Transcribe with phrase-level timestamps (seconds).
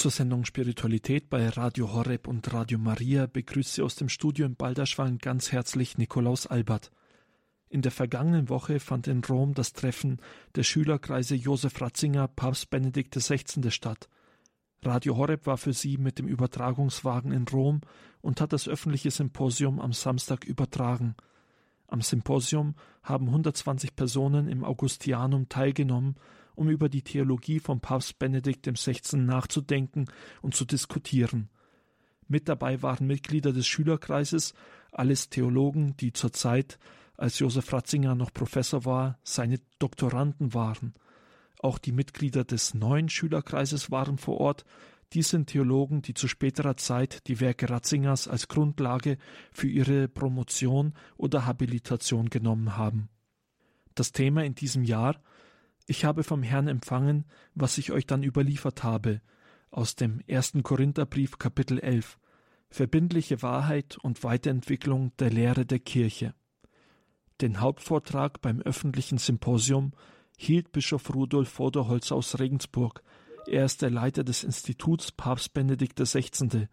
[0.00, 4.56] Zur Sendung Spiritualität bei Radio Horeb und Radio Maria begrüßt Sie aus dem Studio in
[4.56, 6.90] Balderschwang ganz herzlich Nikolaus Albert.
[7.68, 10.16] In der vergangenen Woche fand in Rom das Treffen
[10.54, 13.70] der Schülerkreise Josef Ratzinger Papst Benedikt XVI.
[13.70, 14.08] statt.
[14.82, 17.82] Radio Horeb war für sie mit dem Übertragungswagen in Rom
[18.22, 21.14] und hat das öffentliche Symposium am Samstag übertragen.
[21.88, 26.16] Am Symposium haben 120 Personen im Augustianum teilgenommen
[26.60, 29.16] um über die Theologie von Papst Benedikt XVI.
[29.16, 30.04] nachzudenken
[30.42, 31.48] und zu diskutieren.
[32.28, 34.52] Mit dabei waren Mitglieder des Schülerkreises,
[34.92, 36.78] alles Theologen, die zur Zeit,
[37.16, 40.92] als Josef Ratzinger noch Professor war, seine Doktoranden waren.
[41.60, 44.66] Auch die Mitglieder des neuen Schülerkreises waren vor Ort,
[45.14, 49.16] dies sind Theologen, die zu späterer Zeit die Werke Ratzingers als Grundlage
[49.50, 53.08] für ihre Promotion oder Habilitation genommen haben.
[53.94, 55.20] Das Thema in diesem Jahr
[55.86, 59.20] ich habe vom Herrn empfangen, was ich euch dann überliefert habe,
[59.70, 62.18] aus dem ersten Korintherbrief Kapitel 11,
[62.68, 66.34] verbindliche Wahrheit und Weiterentwicklung der Lehre der Kirche.
[67.40, 69.92] Den Hauptvortrag beim öffentlichen Symposium
[70.36, 73.02] hielt Bischof Rudolf Voderholz aus Regensburg.
[73.46, 76.68] Er ist der Leiter des Instituts Papst Benedikt XVI.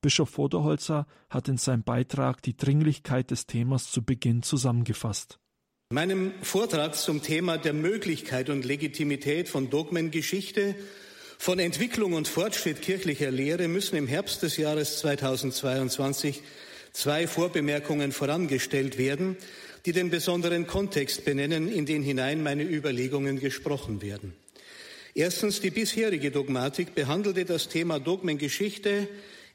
[0.00, 5.40] Bischof Voderholzer hat in seinem Beitrag die Dringlichkeit des Themas zu Beginn zusammengefasst
[5.90, 10.74] meinem Vortrag zum Thema der Möglichkeit und Legitimität von Dogmengeschichte,
[11.38, 16.42] von Entwicklung und Fortschritt kirchlicher Lehre müssen im Herbst des Jahres 2022
[16.92, 19.36] zwei Vorbemerkungen vorangestellt werden,
[19.84, 24.32] die den besonderen Kontext benennen, in den hinein meine Überlegungen gesprochen werden.
[25.14, 29.06] Erstens, die bisherige Dogmatik behandelte das Thema Dogmengeschichte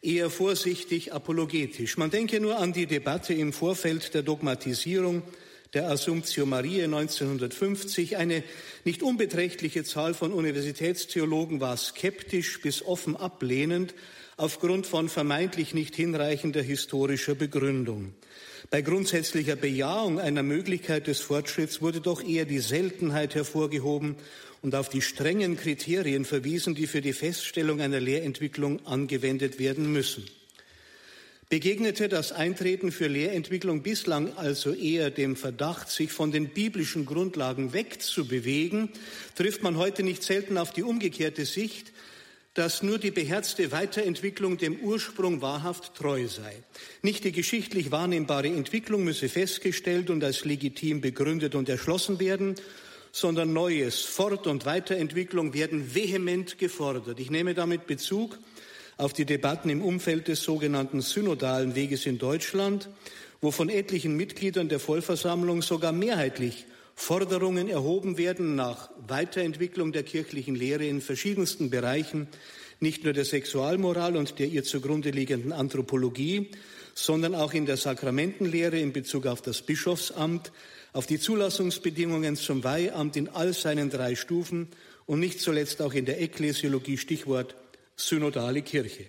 [0.02, 1.98] eher vorsichtig apologetisch.
[1.98, 5.24] Man denke nur an die Debatte im Vorfeld der Dogmatisierung
[5.74, 8.18] der Assumptio Mariae 1950.
[8.18, 8.44] Eine
[8.86, 13.94] nicht unbeträchtliche Zahl von Universitätstheologen war skeptisch bis offen ablehnend
[14.38, 18.14] aufgrund von vermeintlich nicht hinreichender historischer Begründung.
[18.70, 24.16] Bei grundsätzlicher Bejahung einer Möglichkeit des Fortschritts wurde doch eher die Seltenheit hervorgehoben
[24.62, 30.26] und auf die strengen Kriterien verwiesen, die für die Feststellung einer Lehrentwicklung angewendet werden müssen.
[31.50, 37.74] Begegnete das Eintreten für Lehrentwicklung bislang also eher dem Verdacht, sich von den biblischen Grundlagen
[37.74, 38.90] wegzubewegen,
[39.34, 41.92] trifft man heute nicht selten auf die umgekehrte Sicht,
[42.54, 46.62] dass nur die beherzte Weiterentwicklung dem Ursprung wahrhaft treu sei.
[47.02, 52.56] Nicht die geschichtlich wahrnehmbare Entwicklung müsse festgestellt und als legitim begründet und erschlossen werden,
[53.12, 57.20] sondern Neues, Fort- und Weiterentwicklung werden vehement gefordert.
[57.20, 58.38] Ich nehme damit Bezug
[59.00, 62.90] auf die Debatten im Umfeld des sogenannten synodalen Weges in Deutschland,
[63.40, 66.66] wo von etlichen Mitgliedern der Vollversammlung sogar mehrheitlich
[66.96, 72.28] Forderungen erhoben werden nach Weiterentwicklung der kirchlichen Lehre in verschiedensten Bereichen,
[72.82, 76.52] nicht nur der Sexualmoral und der ihr zugrunde liegenden Anthropologie,
[76.94, 80.52] sondern auch in der Sakramentenlehre in Bezug auf das Bischofsamt,
[80.92, 84.68] auf die Zulassungsbedingungen zum Weihamt in all seinen drei Stufen
[85.06, 87.56] und nicht zuletzt auch in der Ekklesiologie, Stichwort
[88.00, 89.06] synodale Kirche.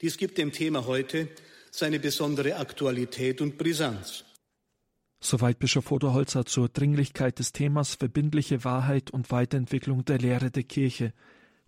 [0.00, 1.28] Dies gibt dem Thema heute
[1.70, 4.24] seine besondere Aktualität und Brisanz.
[5.20, 11.12] Soweit Bischof Oderholzer zur Dringlichkeit des Themas verbindliche Wahrheit und Weiterentwicklung der Lehre der Kirche.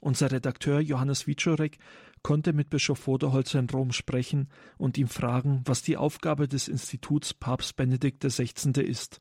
[0.01, 1.79] Unser Redakteur Johannes Wiczorek
[2.23, 7.35] konnte mit Bischof Voderholzer in Rom sprechen und ihm fragen, was die Aufgabe des Instituts
[7.35, 8.83] Papst Benedikt XVI.
[8.83, 9.21] ist.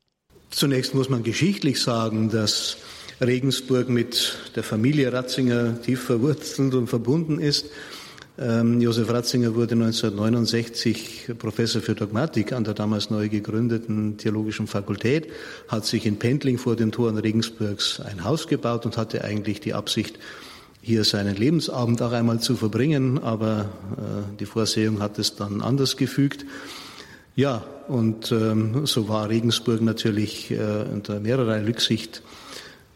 [0.50, 2.78] Zunächst muss man geschichtlich sagen, dass
[3.20, 7.66] Regensburg mit der Familie Ratzinger tief verwurzelt und verbunden ist.
[8.38, 15.28] Ähm, Josef Ratzinger wurde 1969 Professor für Dogmatik an der damals neu gegründeten Theologischen Fakultät,
[15.66, 19.74] hat sich in Pendling vor den Toren Regensburgs ein Haus gebaut und hatte eigentlich die
[19.74, 20.18] Absicht,
[20.80, 25.96] hier seinen Lebensabend auch einmal zu verbringen, aber äh, die Vorsehung hat es dann anders
[25.96, 26.46] gefügt.
[27.38, 30.56] Ja, und ähm, so war Regensburg natürlich äh,
[30.92, 32.20] unter mehrerer Rücksicht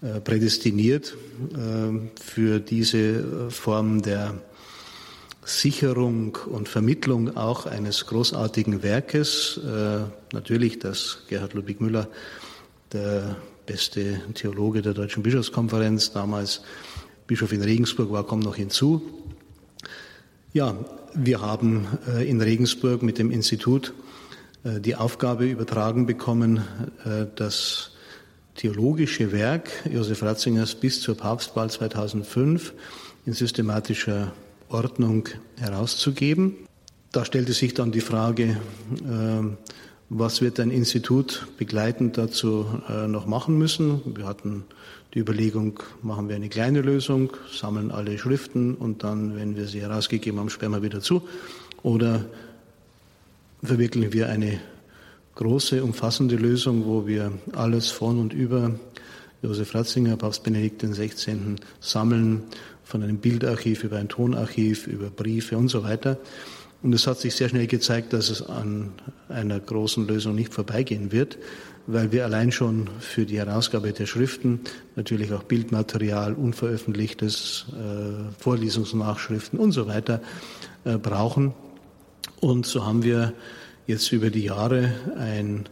[0.02, 1.14] äh, prädestiniert
[1.54, 4.34] äh, für diese äh, Form der
[5.44, 9.60] Sicherung und Vermittlung auch eines großartigen Werkes.
[10.32, 12.08] Natürlich, dass Gerhard Ludwig Müller,
[12.92, 13.36] der
[13.66, 16.62] beste Theologe der Deutschen Bischofskonferenz, damals
[17.26, 19.02] Bischof in Regensburg war, kommt noch hinzu.
[20.52, 20.76] Ja,
[21.12, 21.86] wir haben
[22.24, 23.92] in Regensburg mit dem Institut
[24.64, 26.62] die Aufgabe übertragen bekommen,
[27.34, 27.92] dass
[28.54, 32.72] theologische Werk Josef Ratzingers bis zur Papstwahl 2005
[33.26, 34.32] in systematischer
[34.68, 35.28] Ordnung
[35.58, 36.54] herauszugeben.
[37.12, 38.56] Da stellte sich dann die Frage,
[39.06, 39.58] ähm,
[40.08, 44.00] was wird ein Institut begleitend dazu äh, noch machen müssen?
[44.16, 44.64] Wir hatten
[45.14, 49.80] die Überlegung, machen wir eine kleine Lösung, sammeln alle Schriften und dann, wenn wir sie
[49.80, 51.22] herausgegeben haben, sperren wir wieder zu.
[51.82, 52.24] Oder
[53.62, 54.58] verwirklichen wir eine
[55.34, 58.72] große, umfassende Lösung, wo wir alles von und über
[59.42, 61.56] Josef Ratzinger, Papst Benedikt XVI.
[61.80, 62.42] sammeln,
[62.84, 66.18] von einem Bildarchiv über ein Tonarchiv, über Briefe und so weiter.
[66.82, 68.92] Und es hat sich sehr schnell gezeigt, dass es an
[69.28, 71.38] einer großen Lösung nicht vorbeigehen wird,
[71.86, 74.60] weil wir allein schon für die Herausgabe der Schriften
[74.96, 80.20] natürlich auch Bildmaterial, unveröffentlichtes, äh, Vorlesungsnachschriften und so weiter
[80.84, 81.54] äh, brauchen.
[82.42, 83.34] Und so haben wir
[83.86, 85.68] jetzt über die Jahre ein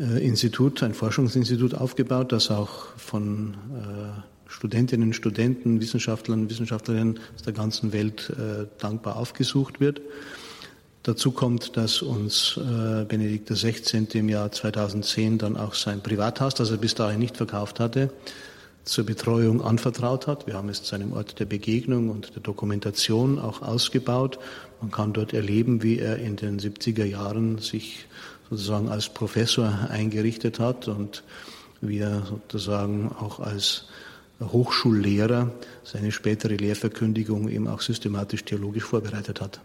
[0.00, 7.52] äh, Institut, ein Forschungsinstitut aufgebaut, das auch von äh, Studentinnen, Studenten, Wissenschaftlern, Wissenschaftlerinnen aus der
[7.52, 10.00] ganzen Welt äh, dankbar aufgesucht wird.
[11.04, 14.08] Dazu kommt, dass uns äh, Benedikt XVI.
[14.14, 18.10] im Jahr 2010 dann auch sein Privathaus, das er bis dahin nicht verkauft hatte,
[18.86, 20.46] zur Betreuung anvertraut hat.
[20.46, 24.38] Wir haben es zu einem Ort der Begegnung und der Dokumentation auch ausgebaut.
[24.80, 28.06] Man kann dort erleben, wie er in den 70er Jahren sich
[28.48, 31.24] sozusagen als Professor eingerichtet hat und
[31.80, 33.86] wie er sozusagen auch als
[34.40, 35.50] Hochschullehrer
[35.82, 39.60] seine spätere Lehrverkündigung eben auch systematisch theologisch vorbereitet hat.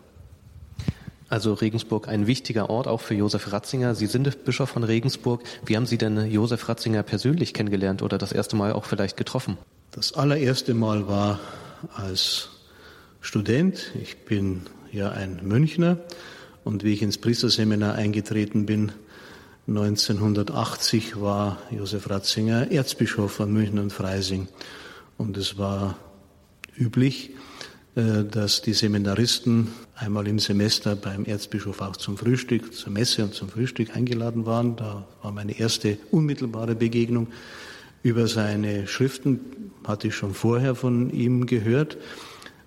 [1.31, 3.95] Also Regensburg ein wichtiger Ort auch für Josef Ratzinger.
[3.95, 5.41] Sie sind Bischof von Regensburg.
[5.65, 9.57] Wie haben Sie denn Josef Ratzinger persönlich kennengelernt oder das erste Mal auch vielleicht getroffen?
[9.91, 11.39] Das allererste Mal war
[11.95, 12.49] als
[13.21, 13.93] Student.
[14.01, 15.99] Ich bin ja ein Münchner
[16.65, 18.91] und wie ich ins Priesterseminar eingetreten bin,
[19.69, 24.49] 1980 war Josef Ratzinger Erzbischof von München und Freising.
[25.17, 25.97] Und es war
[26.77, 27.29] üblich,
[27.95, 33.49] dass die Seminaristen einmal im Semester beim Erzbischof auch zum Frühstück, zur Messe und zum
[33.49, 34.77] Frühstück eingeladen waren.
[34.77, 37.27] Da war meine erste unmittelbare Begegnung.
[38.03, 39.41] Über seine Schriften
[39.85, 41.97] hatte ich schon vorher von ihm gehört.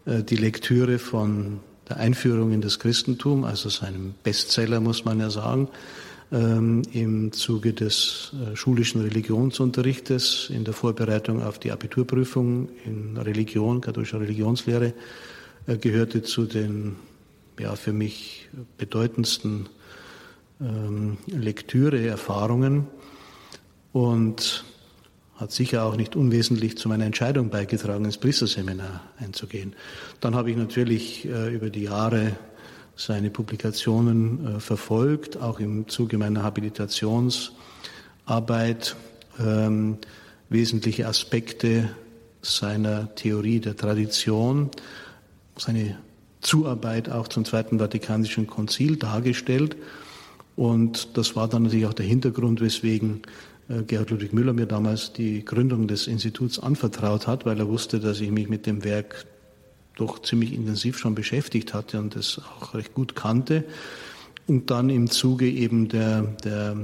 [0.05, 5.31] Äh, die Lektüre von der Einführung in das Christentum, also seinem Bestseller, muss man ja
[5.31, 5.69] sagen,
[6.35, 14.21] im Zuge des äh, schulischen Religionsunterrichtes in der Vorbereitung auf die Abiturprüfung in Religion, katholischer
[14.21, 14.95] Religionslehre,
[15.67, 16.97] äh, gehörte zu den
[17.61, 18.49] ja, für mich
[18.79, 19.69] bedeutendsten
[20.61, 22.89] ähm, Lektüre-Erfahrungen
[23.93, 24.65] und
[25.37, 29.75] hat sicher auch nicht unwesentlich zu meiner Entscheidung beigetragen, ins Priesterseminar einzugehen.
[30.21, 32.33] Dann habe ich natürlich äh, über die Jahre
[32.97, 38.97] seine Publikationen äh, verfolgt, auch im Zuge meiner Habilitationsarbeit
[39.39, 39.99] ähm,
[40.49, 41.91] wesentliche Aspekte
[42.43, 44.71] seiner Theorie der Tradition,
[45.57, 45.97] seine
[46.41, 49.77] Zuarbeit auch zum Zweiten Vatikanischen Konzil dargestellt.
[50.57, 53.23] Und das war dann natürlich auch der Hintergrund, weswegen
[53.69, 57.99] äh, Gerhard Ludwig Müller mir damals die Gründung des Instituts anvertraut hat, weil er wusste,
[57.99, 59.27] dass ich mich mit dem Werk
[59.97, 63.65] doch ziemlich intensiv schon beschäftigt hatte und es auch recht gut kannte.
[64.47, 66.77] Und dann im Zuge eben der, der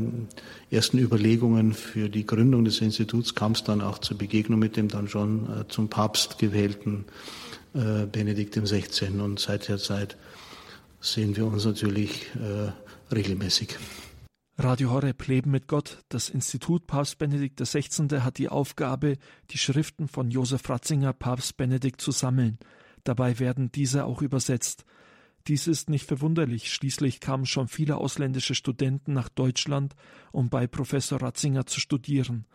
[0.70, 4.88] ersten Überlegungen für die Gründung des Instituts kam es dann auch zur Begegnung mit dem
[4.88, 7.04] dann schon äh, zum Papst gewählten
[7.74, 9.08] äh, Benedikt XVI.
[9.20, 10.16] Und seit der Zeit
[11.00, 12.72] sehen wir uns natürlich äh,
[13.14, 13.76] regelmäßig.
[14.56, 15.98] Radio Horeb Leben mit Gott.
[16.08, 18.20] Das Institut Papst Benedikt XVI.
[18.20, 19.16] hat die Aufgabe,
[19.50, 22.58] die Schriften von Josef Ratzinger, Papst Benedikt, zu sammeln.
[23.04, 24.84] Dabei werden diese auch übersetzt.
[25.46, 29.96] Dies ist nicht verwunderlich, schließlich kamen schon viele ausländische Studenten nach Deutschland,
[30.32, 32.46] um bei Professor Ratzinger zu studieren.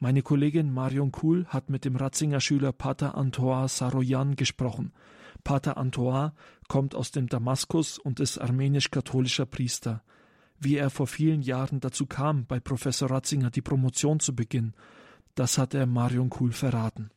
[0.00, 4.92] Meine Kollegin Marion Kuhl hat mit dem Ratzinger Schüler Pater Antoine Saroyan gesprochen.
[5.44, 6.32] Pater Antoine
[6.68, 10.02] kommt aus dem Damaskus und ist armenisch-katholischer Priester.
[10.58, 14.74] Wie er vor vielen Jahren dazu kam, bei Professor Ratzinger die Promotion zu beginnen,
[15.34, 17.10] das hat er Marion Kuhl verraten.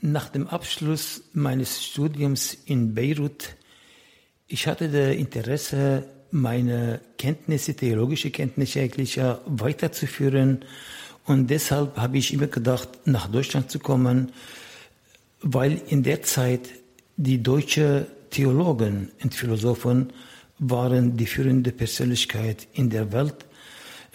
[0.00, 3.56] Nach dem Abschluss meines Studiums in Beirut,
[4.46, 10.64] ich hatte das Interesse, meine Kenntnisse, theologische Kenntnisse eigentlich weiterzuführen.
[11.24, 14.32] Und deshalb habe ich immer gedacht, nach Deutschland zu kommen,
[15.42, 16.68] weil in der Zeit
[17.16, 20.12] die deutschen Theologen und Philosophen
[20.58, 23.47] waren die führende Persönlichkeit in der Welt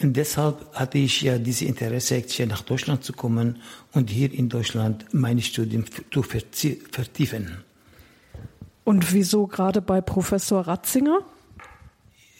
[0.03, 3.61] und deshalb hatte ich ja diese Interesse, hier nach Deutschland zu kommen
[3.93, 7.63] und hier in Deutschland mein Studium zu vertiefen.
[8.83, 11.19] Und wieso gerade bei Professor Ratzinger?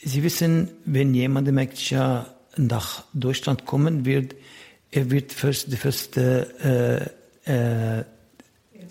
[0.03, 1.47] Sie wissen, wenn jemand
[1.89, 2.27] ja
[2.57, 4.35] nach Deutschland kommen wird,
[4.91, 7.09] er wird first, die erste
[7.47, 8.03] äh, äh,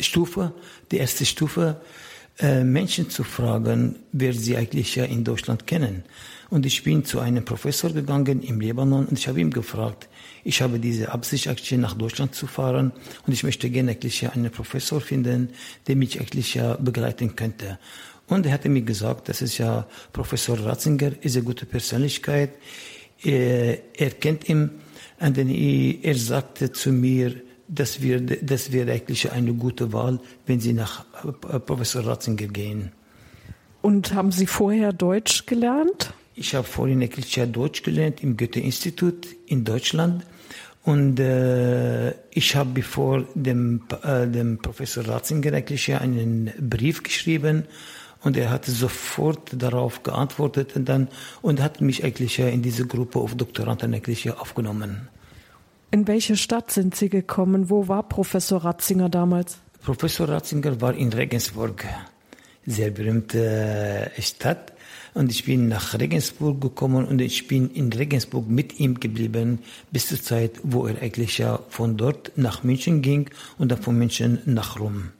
[0.00, 0.52] Stufe,
[0.90, 1.80] die erste Stufe
[2.38, 6.04] äh, Menschen zu fragen, wer sie eigentlich ja in Deutschland kennen.
[6.52, 10.06] Und ich bin zu einem Professor gegangen im Libanon und ich habe ihm gefragt,
[10.44, 12.92] ich habe diese Absicht, eigentlich nach Deutschland zu fahren
[13.26, 15.48] und ich möchte gerne eigentlich einen Professor finden,
[15.86, 17.78] der mich eigentlich begleiten könnte.
[18.26, 22.50] Und er hatte mir gesagt, das ist ja Professor Ratzinger, ist eine gute Persönlichkeit.
[23.24, 24.72] Er, er kennt ihn
[25.20, 27.34] und er sagte zu mir,
[27.66, 31.06] das wäre, das wäre eigentlich eine gute Wahl, wenn Sie nach
[31.64, 32.92] Professor Ratzinger gehen.
[33.80, 36.12] Und haben Sie vorher Deutsch gelernt?
[36.34, 40.24] Ich habe vorhin ja Deutsch gelernt im Goethe-Institut in Deutschland.
[40.84, 47.64] Und äh, ich habe bevor dem, äh, dem Professor Ratzinger eigentlich einen Brief geschrieben
[48.24, 51.08] und er hat sofort darauf geantwortet und dann
[51.40, 55.08] und hat mich eigentlich in diese Gruppe auf Doktoranden eigentlich aufgenommen.
[55.92, 57.68] In welche Stadt sind Sie gekommen?
[57.68, 59.58] Wo war Professor Ratzinger damals?
[59.84, 61.84] Professor Ratzinger war in Regensburg,
[62.64, 64.71] sehr berühmte Stadt.
[65.14, 69.58] Und ich bin nach Regensburg gekommen und ich bin in Regensburg mit ihm geblieben
[69.90, 73.28] bis zur Zeit, wo er eigentlich ja von dort nach München ging
[73.58, 75.10] und dann von München nach Rom.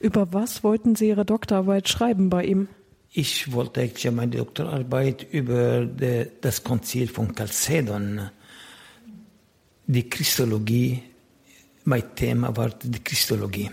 [0.00, 2.68] Über was wollten Sie Ihre Doktorarbeit schreiben bei ihm?
[3.12, 8.30] Ich wollte eigentlich ja meine Doktorarbeit über de, das Konzil von Chalcedon,
[9.86, 11.02] die Christologie,
[11.84, 13.70] mein Thema war die Christologie.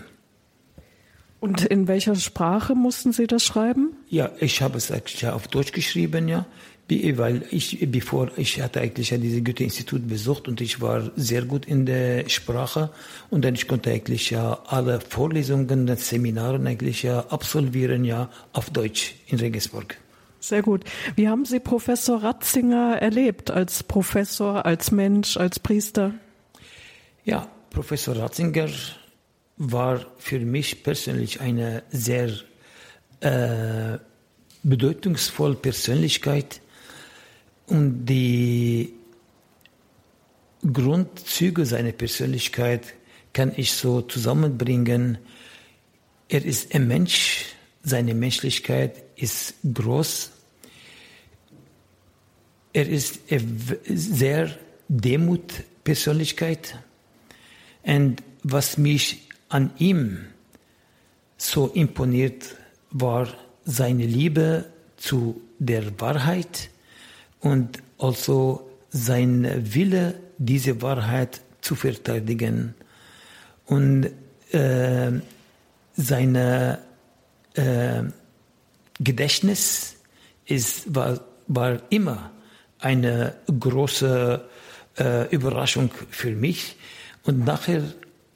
[1.40, 3.96] Und in welcher Sprache mussten Sie das schreiben?
[4.08, 6.46] Ja, ich habe es eigentlich auf Deutsch geschrieben, ja,
[6.88, 11.66] weil ich bevor ich hatte eigentlich ja dieses Goethe-Institut besucht und ich war sehr gut
[11.66, 12.90] in der Sprache
[13.28, 19.16] und dann ich konnte eigentlich ja alle Vorlesungen, Seminare eigentlich ja absolvieren ja auf Deutsch
[19.26, 19.98] in Regensburg.
[20.38, 20.84] Sehr gut.
[21.16, 26.14] Wie haben Sie Professor Ratzinger erlebt als Professor, als Mensch, als Priester?
[27.24, 28.68] Ja, Professor Ratzinger
[29.56, 32.30] war für mich persönlich eine sehr
[33.20, 33.98] äh,
[34.62, 36.60] bedeutungsvolle Persönlichkeit
[37.66, 38.92] und die
[40.72, 42.94] Grundzüge seiner Persönlichkeit
[43.32, 45.18] kann ich so zusammenbringen.
[46.28, 47.44] Er ist ein Mensch,
[47.82, 50.32] seine Menschlichkeit ist groß.
[52.72, 53.20] Er ist
[53.84, 54.50] sehr
[54.88, 56.78] Demut Persönlichkeit.
[57.82, 60.26] Und was mich an ihm
[61.36, 62.56] so imponiert,
[62.90, 63.28] war
[63.64, 66.70] seine Liebe zu der Wahrheit
[67.40, 72.74] und also sein Wille, diese Wahrheit zu verteidigen.
[73.66, 74.10] Und
[74.52, 75.12] äh,
[75.96, 76.78] seine
[77.54, 78.02] äh,
[79.00, 79.96] Gedächtnis
[80.44, 82.30] ist, war, war immer
[82.78, 84.44] eine große
[84.98, 86.76] äh, Überraschung für mich.
[87.24, 87.82] Und nachher,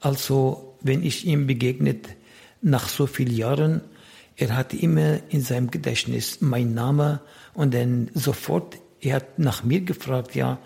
[0.01, 2.09] also wenn ich ihm begegnet,
[2.63, 3.81] nach so vielen Jahren,
[4.37, 7.21] er hatte immer in seinem Gedächtnis mein Name
[7.55, 10.59] und dann sofort, er hat nach mir gefragt, ja,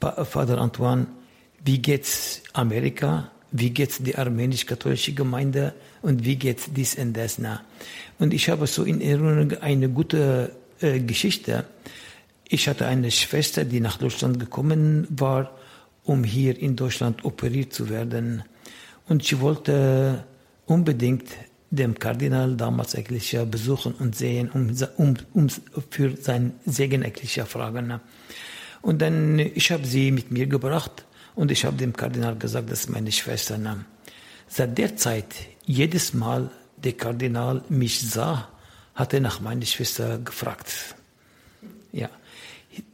[0.00, 1.06] Vater Antoine,
[1.64, 3.30] wie geht's Amerika?
[3.52, 5.74] Wie geht's die armenisch-katholische Gemeinde?
[6.02, 7.38] Und wie geht's dies und das?
[7.38, 7.62] Na?
[8.18, 11.64] Und ich habe so in Erinnerung eine gute äh, Geschichte.
[12.48, 15.56] Ich hatte eine Schwester, die nach Deutschland gekommen war,
[16.04, 18.44] um hier in Deutschland operiert zu werden.
[19.10, 20.24] Und ich wollte
[20.66, 21.30] unbedingt
[21.70, 22.96] den Kardinal damals
[23.32, 25.48] ja besuchen und sehen, um, um, um
[25.90, 27.98] für sein Segen ja fragen.
[28.82, 32.82] Und dann, ich habe sie mit mir gebracht und ich habe dem Kardinal gesagt, das
[32.82, 33.58] ist meine Schwester.
[34.46, 35.34] Seit der Zeit,
[35.66, 38.48] jedes Mal der Kardinal mich sah,
[38.94, 40.94] hat er nach meiner Schwester gefragt.
[41.90, 42.10] Ja,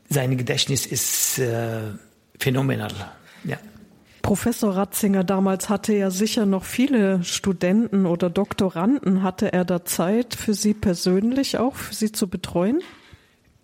[0.08, 1.92] sein Gedächtnis ist äh,
[2.38, 2.94] phänomenal.
[3.44, 3.58] Ja.
[4.26, 9.22] Professor Ratzinger damals hatte ja sicher noch viele Studenten oder Doktoranden.
[9.22, 12.80] Hatte er da Zeit für Sie persönlich auch, für Sie zu betreuen?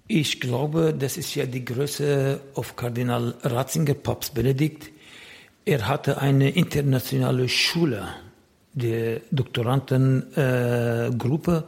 [0.06, 4.92] Ich glaube, das ist ja die Größe auf Kardinal Ratzinger, Papst Benedikt.
[5.64, 8.06] Er hatte eine internationale Schule,
[8.72, 11.62] die Doktorandengruppe, äh,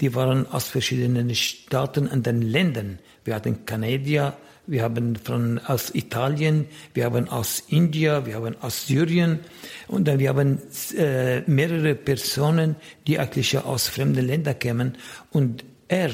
[0.00, 2.98] die waren aus verschiedenen Staaten und den Ländern.
[3.24, 8.86] Wir hatten Kanadier, wir haben von, aus Italien, wir haben aus Indien, wir haben aus
[8.86, 9.40] Syrien
[9.88, 10.58] und dann wir haben
[10.96, 14.98] äh, mehrere Personen, die eigentlich aus fremden Ländern kämen
[15.30, 16.10] und er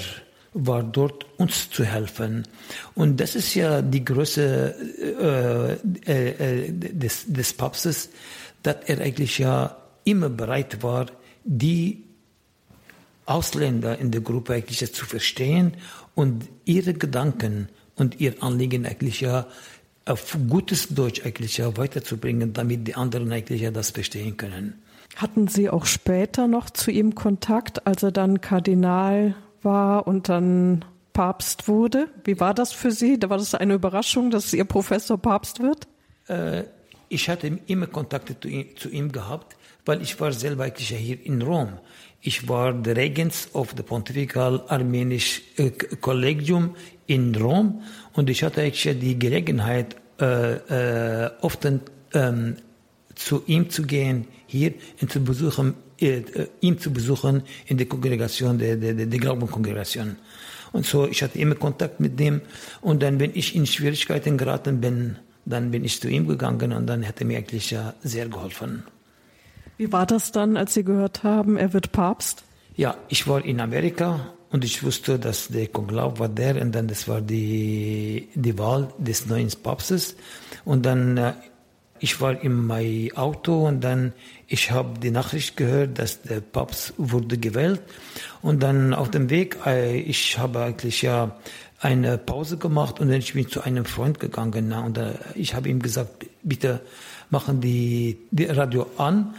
[0.55, 2.47] war dort, uns zu helfen.
[2.95, 4.75] Und das ist ja die Größe
[6.07, 8.11] äh, äh, des, des Papstes,
[8.63, 11.07] dass er eigentlich ja immer bereit war,
[11.43, 12.05] die
[13.27, 15.77] Ausländer in der Gruppe eigentlich zu verstehen
[16.15, 19.47] und ihre Gedanken und ihr Anliegen eigentlich ja
[20.07, 24.83] auf gutes Deutsch eigentlich ja weiterzubringen, damit die anderen eigentlich ja das verstehen können.
[25.17, 30.85] Hatten Sie auch später noch zu ihm Kontakt, als er dann Kardinal war und dann
[31.13, 32.09] Papst wurde?
[32.25, 33.19] Wie war das für Sie?
[33.19, 35.87] Da war das eine Überraschung, dass Ihr Professor Papst wird?
[36.29, 36.65] Äh,
[37.09, 41.25] ich hatte immer Kontakte zu ihm, zu ihm, gehabt, weil ich war selber eigentlich hier
[41.25, 41.79] in Rom.
[42.27, 46.75] Ich war der Regens of the Pontifical Armenisch äh, Collegium
[47.07, 47.83] in Rom
[48.15, 51.69] und ich hatte eigentlich die Gelegenheit, äh, äh, oft
[52.15, 52.57] ähm,
[53.15, 56.23] zu ihm zu gehen hier und zu besuchen, äh,
[56.63, 60.17] ihn zu besuchen in der Kongregation, der, der, der Glaubenkongregation.
[60.73, 62.41] Und so, ich hatte immer Kontakt mit dem.
[62.81, 66.87] Und dann, wenn ich in Schwierigkeiten geraten bin, dann bin ich zu ihm gegangen und
[66.87, 68.85] dann hat er mir eigentlich ja sehr geholfen.
[69.77, 72.45] Wie war das dann, als Sie gehört haben, er wird Papst?
[72.77, 76.89] Ja, ich war in Amerika und ich wusste, dass der Konklav war der und dann
[76.89, 80.17] das war die, die Wahl des neuen Papstes.
[80.65, 81.33] Und dann äh,
[82.01, 84.13] ich war in meinem Auto und dann
[84.47, 87.81] ich habe die Nachricht gehört, dass der Papst wurde gewählt
[88.43, 91.37] und dann auf dem Weg äh, ich habe eigentlich ja
[91.81, 95.69] eine Pause gemacht und dann ich bin zu einem Freund gegangen und äh, ich habe
[95.69, 96.81] ihm gesagt bitte
[97.31, 99.35] machen die, die Radio an.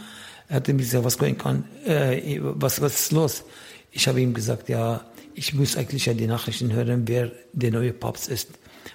[0.48, 3.44] Er hat mir gesagt was kann äh, was was ist los?
[3.90, 7.92] Ich habe ihm gesagt ja ich muss eigentlich ja die Nachrichten hören wer der neue
[7.92, 8.50] Papst ist.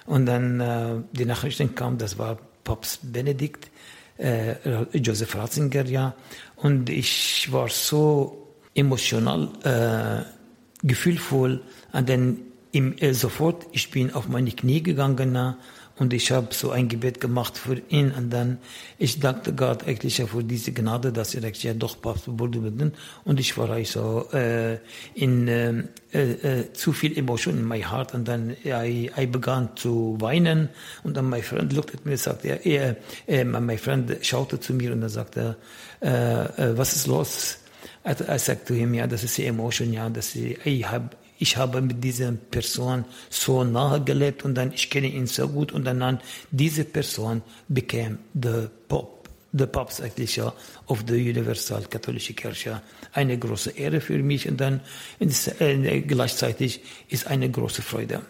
[0.06, 3.70] Und dann äh, die Nachrichten kam das war Papst Benedikt,
[4.18, 4.54] äh,
[4.94, 6.14] Joseph Ratzinger, ja.
[6.56, 11.60] Und ich war so emotional, äh, gefühlvoll,
[11.92, 12.38] und dann
[12.72, 15.56] im, äh, sofort, ich bin auf meine Knie gegangen,
[16.02, 18.58] und ich habe so ein Gebet gemacht für ihn und dann,
[18.98, 22.90] ich dankte Gott eigentlich für diese Gnade, dass er ja doch Papst wurde.
[23.24, 24.78] Und ich war also äh,
[25.14, 30.16] in äh, äh, zu viel Emotion in my heart und dann I, I began zu
[30.18, 30.70] weinen
[31.04, 32.96] und dann my friend looked at me und sagte, er,
[33.28, 35.56] äh, my friend schaute zu mir und dann sagte,
[36.02, 37.58] äh, äh, was ist los?
[38.04, 41.10] I, I said to him, ja, das ist die Emotion, ja, dass ich, ich habe
[41.42, 45.72] ich habe mit dieser Person so nahe gelebt und dann ich kenne ihn so gut
[45.72, 46.20] und dann
[46.52, 49.66] diese Person became the Pope, the
[50.02, 50.52] eigentlich ja
[50.86, 52.80] of the Universal Katholische Kirche.
[53.12, 54.80] Eine große Ehre für mich und dann
[55.18, 58.22] äh, gleichzeitig ist eine große Freude.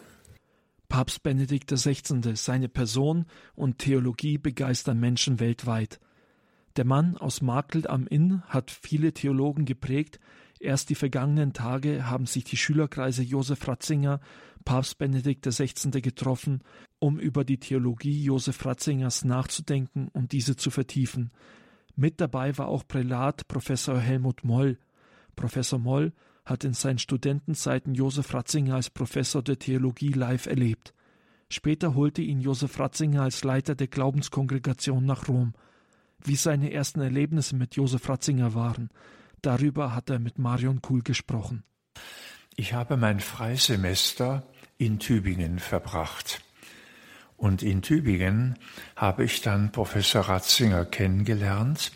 [0.88, 2.34] Papst Benedikt XVI.
[2.34, 6.00] Seine Person und Theologie begeistern Menschen weltweit.
[6.76, 10.18] Der Mann aus Markel am Inn hat viele Theologen geprägt,
[10.62, 14.20] Erst die vergangenen Tage haben sich die Schülerkreise Josef Ratzinger,
[14.64, 16.00] Papst Benedikt XVI.
[16.00, 16.62] getroffen,
[17.00, 21.32] um über die Theologie Josef Ratzingers nachzudenken und diese zu vertiefen.
[21.96, 24.78] Mit dabei war auch Prälat Professor Helmut Moll.
[25.34, 26.12] Professor Moll
[26.44, 30.94] hat in seinen Studentenzeiten Josef Ratzinger als Professor der Theologie live erlebt.
[31.50, 35.54] Später holte ihn Josef Ratzinger als Leiter der Glaubenskongregation nach Rom.
[36.22, 38.90] Wie seine ersten Erlebnisse mit Josef Ratzinger waren,
[39.42, 41.64] Darüber hat er mit Marion Kuhl gesprochen.
[42.54, 44.44] Ich habe mein Freisemester
[44.78, 46.40] in Tübingen verbracht.
[47.36, 48.56] Und in Tübingen
[48.94, 51.90] habe ich dann Professor Ratzinger kennengelernt.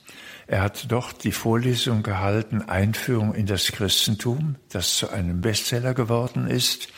[0.48, 6.48] Er hat dort die Vorlesung gehalten Einführung in das Christentum, das zu einem Bestseller geworden
[6.48, 6.88] ist.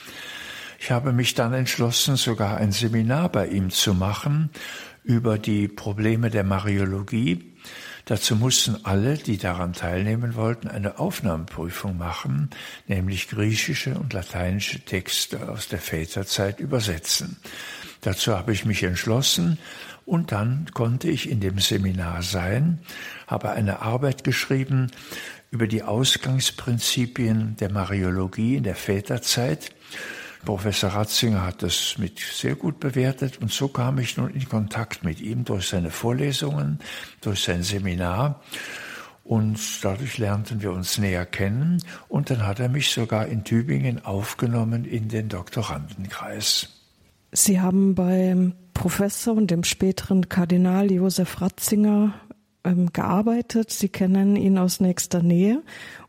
[0.79, 4.49] Ich habe mich dann entschlossen, sogar ein Seminar bei ihm zu machen
[5.03, 7.58] über die Probleme der Mariologie
[8.09, 12.49] Dazu mussten alle, die daran teilnehmen wollten, eine Aufnahmeprüfung machen,
[12.87, 17.37] nämlich griechische und lateinische Texte aus der Väterzeit übersetzen.
[18.01, 19.59] Dazu habe ich mich entschlossen
[20.07, 22.79] und dann konnte ich in dem Seminar sein,
[23.27, 24.91] habe eine Arbeit geschrieben
[25.51, 29.71] über die Ausgangsprinzipien der Mariologie in der Väterzeit
[30.45, 35.05] Professor Ratzinger hat das mit sehr gut bewertet und so kam ich nun in Kontakt
[35.05, 36.79] mit ihm durch seine Vorlesungen,
[37.21, 38.41] durch sein Seminar
[39.25, 44.05] und dadurch lernten wir uns näher kennen und dann hat er mich sogar in Tübingen
[44.05, 46.69] aufgenommen in den Doktorandenkreis.
[47.33, 52.15] Sie haben beim Professor und dem späteren Kardinal Josef Ratzinger
[52.69, 53.71] ähm, gearbeitet.
[53.71, 55.63] Sie kennen ihn aus nächster Nähe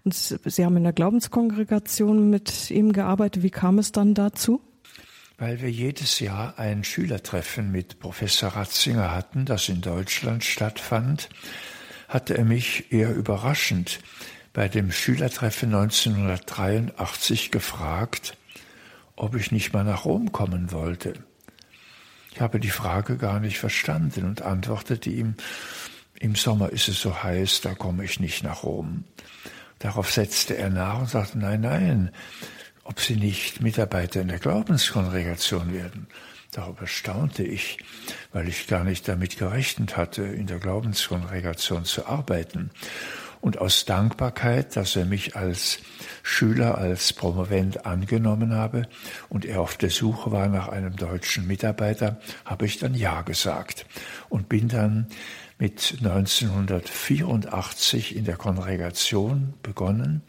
[0.04, 3.44] und Sie haben in der Glaubenskongregation mit ihm gearbeitet.
[3.44, 4.62] Wie kam es dann dazu?
[5.38, 11.30] Weil wir jedes Jahr ein Schülertreffen mit Professor Ratzinger hatten, das in Deutschland stattfand,
[12.10, 14.02] hatte er mich eher überraschend
[14.52, 18.36] bei dem Schülertreffen 1983 gefragt,
[19.16, 21.14] ob ich nicht mal nach Rom kommen wollte.
[22.34, 25.36] Ich habe die Frage gar nicht verstanden und antwortete ihm,
[26.20, 29.06] im Sommer ist es so heiß, da komme ich nicht nach Rom.
[29.80, 32.12] Darauf setzte er nach und sagte, nein, nein,
[32.84, 36.08] ob Sie nicht Mitarbeiter in der Glaubenskongregation werden.
[36.52, 37.78] Darüber staunte ich,
[38.34, 42.72] weil ich gar nicht damit gerechnet hatte, in der Glaubenskongregation zu arbeiten.
[43.42, 45.80] Und aus Dankbarkeit, dass er mich als
[46.24, 48.90] Schüler, als Promovent angenommen habe
[49.30, 53.86] und er auf der Suche war nach einem deutschen Mitarbeiter, habe ich dann Ja gesagt
[54.28, 55.08] und bin dann
[55.60, 60.22] mit 1984 in der Kongregation begonnen.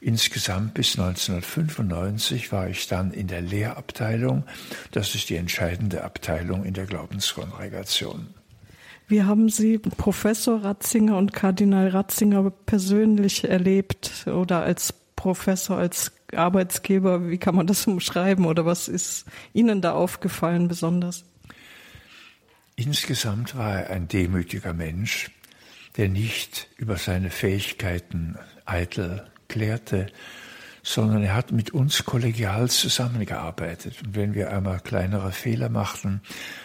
[0.00, 4.42] Insgesamt bis 1995 war ich dann in der Lehrabteilung.
[4.90, 8.34] Das ist die entscheidende Abteilung in der Glaubenskongregation.
[9.06, 17.28] Wie haben Sie Professor Ratzinger und Kardinal Ratzinger persönlich erlebt oder als Professor, als Arbeitsgeber?
[17.28, 21.26] Wie kann man das umschreiben oder was ist Ihnen da aufgefallen besonders?
[22.84, 25.30] Insgesamt war er ein demütiger Mensch,
[25.96, 30.08] der nicht über seine Fähigkeiten eitel klärte,
[30.82, 34.02] sondern er hat mit uns kollegial zusammengearbeitet.
[34.02, 36.22] Und wenn wir einmal kleinere Fehler machten,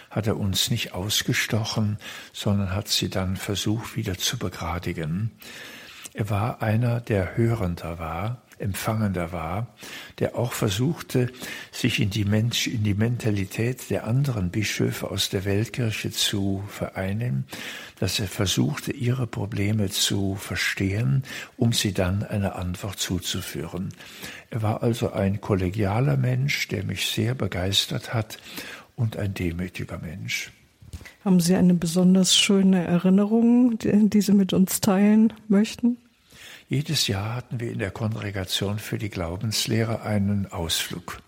[0.09, 1.99] hat er uns nicht ausgestochen,
[2.33, 5.29] sondern hat sie dann versucht wieder zu begradigen.
[6.15, 9.75] Er war einer, der hörender war, empfangender war,
[10.19, 11.31] der auch versuchte,
[11.71, 17.45] sich in die, Mensch, in die Mentalität der anderen Bischöfe aus der Weltkirche zu vereinen,
[17.99, 21.23] dass er versuchte, ihre Probleme zu verstehen,
[21.57, 23.89] um sie dann eine Antwort zuzuführen.
[24.49, 28.37] Er war also ein kollegialer Mensch, der mich sehr begeistert hat
[28.95, 30.51] und ein demütiger Mensch.
[31.23, 35.97] Haben Sie eine besonders schöne Erinnerung, die Sie mit uns teilen möchten?
[36.69, 41.21] Jedes Jahr hatten wir in der Kongregation für die Glaubenslehre einen Ausflug,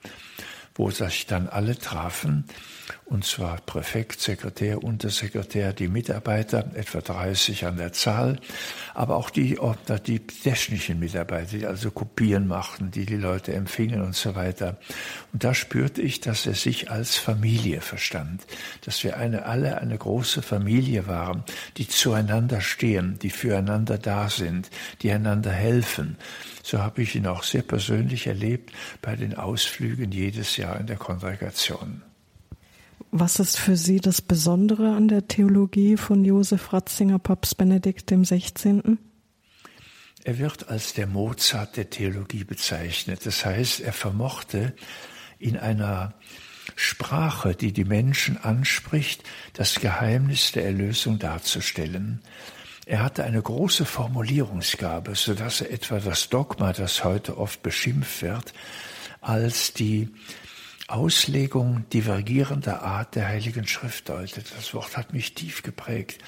[0.76, 2.44] wo sich dann alle trafen
[3.06, 8.40] und zwar Präfekt, Sekretär, Untersekretär, die Mitarbeiter, etwa 30 an der Zahl,
[8.94, 9.58] aber auch die,
[10.06, 14.78] die technischen Mitarbeiter, die also Kopien machten, die die Leute empfingen und so weiter.
[15.34, 18.46] Und da spürte ich, dass er sich als Familie verstand,
[18.86, 21.44] dass wir eine, alle eine große Familie waren,
[21.78, 24.70] die zueinander stehen, die füreinander da sind,
[25.02, 26.18] die einander helfen.
[26.64, 28.72] So habe ich ihn auch sehr persönlich erlebt
[29.02, 32.04] bei den Ausflügen jedes Jahr in der Kongregation.
[33.12, 38.98] Was ist für Sie das Besondere an der Theologie von Josef Ratzinger, Papst Benedikt XVI.?
[40.24, 43.26] Er wird als der Mozart der Theologie bezeichnet.
[43.26, 44.76] Das heißt, er vermochte
[45.40, 46.14] in einer
[46.76, 52.22] Sprache, die die Menschen anspricht, das Geheimnis der Erlösung darzustellen.
[52.86, 58.22] Er hatte eine große Formulierungsgabe, so dass er etwa das Dogma, das heute oft beschimpft
[58.22, 58.54] wird,
[59.22, 60.10] als die
[60.92, 64.46] Auslegung divergierender Art der Heiligen Schrift deutet.
[64.56, 66.20] Das Wort hat mich tief geprägt,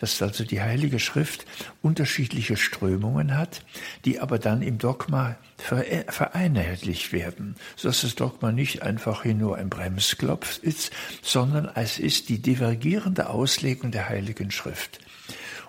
[0.00, 1.46] dass also die Heilige Schrift
[1.82, 3.62] unterschiedliche Strömungen hat,
[4.04, 9.70] die aber dann im Dogma vereinheitlicht werden, sodass das Dogma nicht einfach hier nur ein
[9.70, 10.90] Bremsklopf ist,
[11.22, 15.00] sondern es ist die divergierende Auslegung der Heiligen Schrift.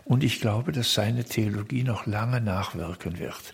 [0.09, 3.53] Und ich glaube, dass seine Theologie noch lange nachwirken wird.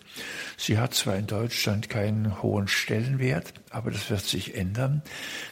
[0.56, 5.02] Sie hat zwar in Deutschland keinen hohen Stellenwert, aber das wird sich ändern.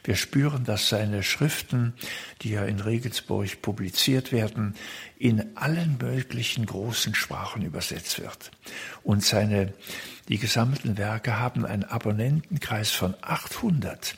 [0.02, 1.92] Wir spüren, dass seine Schriften,
[2.40, 4.76] die ja in Regensburg publiziert werden,
[5.18, 8.50] in allen möglichen großen Sprachen übersetzt wird.
[9.02, 9.74] Und seine,
[10.30, 14.16] die gesammelten Werke haben einen Abonnentenkreis von 800.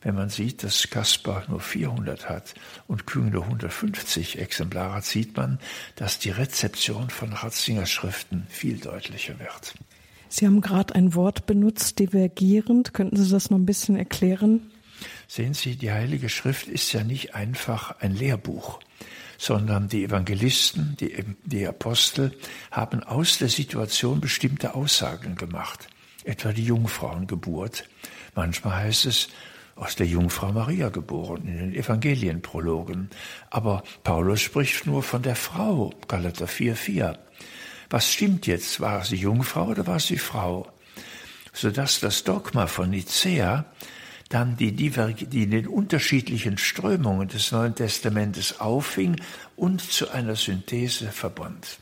[0.00, 2.54] Wenn man sieht, dass Caspar nur 400 hat
[2.86, 5.58] und Kühn nur 150 Exemplare, sieht man,
[5.96, 9.74] dass die Rezeption von Ratzingers Schriften viel deutlicher wird.
[10.28, 12.94] Sie haben gerade ein Wort benutzt, divergierend.
[12.94, 14.70] Könnten Sie das noch ein bisschen erklären?
[15.26, 18.80] Sehen Sie, die Heilige Schrift ist ja nicht einfach ein Lehrbuch,
[19.36, 22.36] sondern die Evangelisten, die, die Apostel
[22.70, 25.88] haben aus der Situation bestimmte Aussagen gemacht.
[26.24, 27.88] Etwa die Jungfrauengeburt.
[28.34, 29.28] Manchmal heißt es,
[29.78, 33.10] aus der Jungfrau Maria geboren in den Evangelienprologen.
[33.50, 37.16] Aber Paulus spricht nur von der Frau, Galater 4,4.
[37.90, 38.80] Was stimmt jetzt?
[38.80, 40.70] War sie Jungfrau oder war sie Frau?
[41.52, 43.64] Sodass das Dogma von Nicea
[44.28, 49.16] dann die, die, die den unterschiedlichen Strömungen des Neuen Testamentes auffing
[49.56, 51.78] und zu einer Synthese verband.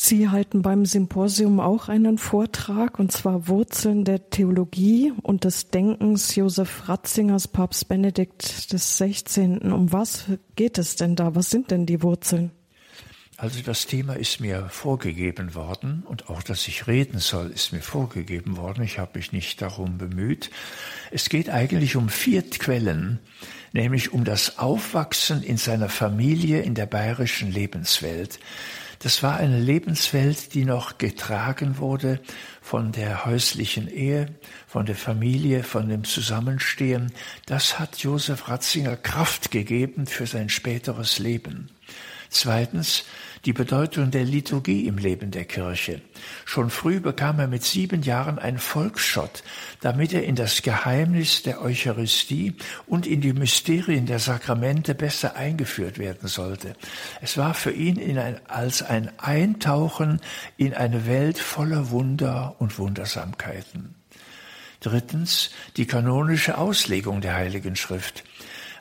[0.00, 6.36] Sie halten beim Symposium auch einen Vortrag, und zwar Wurzeln der Theologie und des Denkens
[6.36, 9.58] Josef Ratzingers, Papst Benedikt XVI.
[9.60, 11.34] Um was geht es denn da?
[11.34, 12.52] Was sind denn die Wurzeln?
[13.36, 17.82] Also das Thema ist mir vorgegeben worden und auch, dass ich reden soll, ist mir
[17.82, 18.84] vorgegeben worden.
[18.84, 20.50] Ich habe mich nicht darum bemüht.
[21.10, 23.18] Es geht eigentlich um vier Quellen,
[23.72, 28.38] nämlich um das Aufwachsen in seiner Familie in der bayerischen Lebenswelt.
[29.00, 32.20] Das war eine Lebenswelt, die noch getragen wurde
[32.60, 34.34] von der häuslichen Ehe,
[34.66, 37.12] von der Familie, von dem Zusammenstehen.
[37.46, 41.70] Das hat Josef Ratzinger Kraft gegeben für sein späteres Leben.
[42.30, 43.04] Zweitens
[43.44, 46.02] die Bedeutung der Liturgie im Leben der Kirche.
[46.44, 49.42] Schon früh bekam er mit sieben Jahren einen Volksschott,
[49.80, 55.98] damit er in das Geheimnis der Eucharistie und in die Mysterien der Sakramente besser eingeführt
[55.98, 56.74] werden sollte.
[57.20, 60.20] Es war für ihn ein, als ein Eintauchen
[60.56, 63.94] in eine Welt voller Wunder und Wundersamkeiten.
[64.80, 68.24] Drittens die kanonische Auslegung der Heiligen Schrift.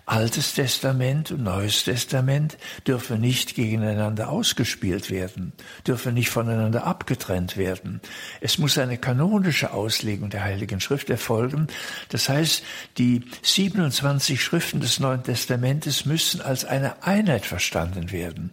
[0.07, 5.51] Altes Testament und Neues Testament dürfen nicht gegeneinander ausgespielt werden,
[5.85, 7.99] dürfen nicht voneinander abgetrennt werden.
[8.39, 11.67] Es muss eine kanonische Auslegung der Heiligen Schrift erfolgen.
[12.07, 12.63] Das heißt,
[12.97, 18.51] die 27 Schriften des Neuen Testamentes müssen als eine Einheit verstanden werden.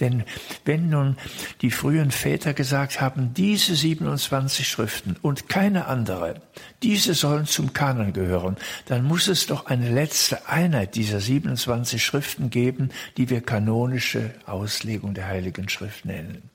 [0.00, 0.24] Denn
[0.64, 1.16] wenn nun
[1.62, 6.42] die frühen Väter gesagt haben, diese 27 Schriften und keine andere,
[6.82, 12.50] diese sollen zum Kanon gehören, dann muss es doch eine letzte Einheit dieser 27 Schriften
[12.50, 16.50] geben, die wir kanonische Auslegung der Heiligen Schrift nennen.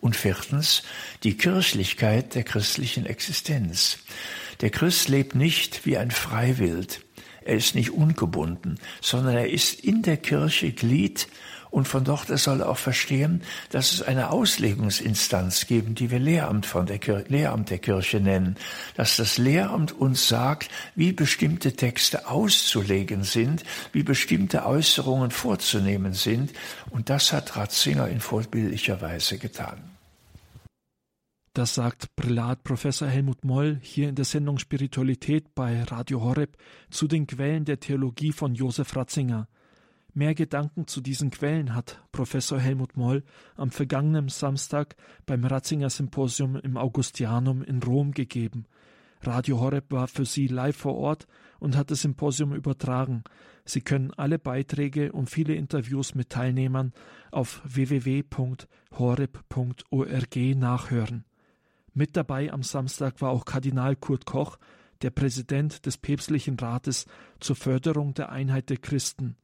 [0.00, 0.82] Und viertens,
[1.22, 3.98] die Kirchlichkeit der christlichen Existenz.
[4.60, 7.02] Der Christ lebt nicht wie ein Freiwild.
[7.44, 11.28] Er ist nicht ungebunden, sondern er ist in der Kirche Glied
[11.72, 16.66] und von dort er soll auch verstehen, dass es eine Auslegungsinstanz geben, die wir Lehramt,
[16.66, 18.56] von der Kirche, Lehramt der Kirche nennen.
[18.94, 26.52] Dass das Lehramt uns sagt, wie bestimmte Texte auszulegen sind, wie bestimmte Äußerungen vorzunehmen sind.
[26.90, 29.78] Und das hat Ratzinger in vorbildlicher Weise getan.
[31.54, 36.58] Das sagt Prälat Professor Helmut Moll hier in der Sendung Spiritualität bei Radio Horeb
[36.90, 39.48] zu den Quellen der Theologie von Josef Ratzinger.
[40.14, 43.24] Mehr Gedanken zu diesen Quellen hat Professor Helmut Moll
[43.56, 44.94] am vergangenen Samstag
[45.24, 48.66] beim Ratzinger Symposium im Augustianum in Rom gegeben.
[49.22, 51.26] Radio Horeb war für Sie live vor Ort
[51.60, 53.24] und hat das Symposium übertragen.
[53.64, 56.92] Sie können alle Beiträge und viele Interviews mit Teilnehmern
[57.30, 58.26] auf www.horeb.org
[60.56, 61.24] nachhören.
[61.94, 64.58] Mit dabei am Samstag war auch Kardinal Kurt Koch,
[65.00, 67.06] der Präsident des Päpstlichen Rates
[67.40, 69.36] zur Förderung der Einheit der Christen.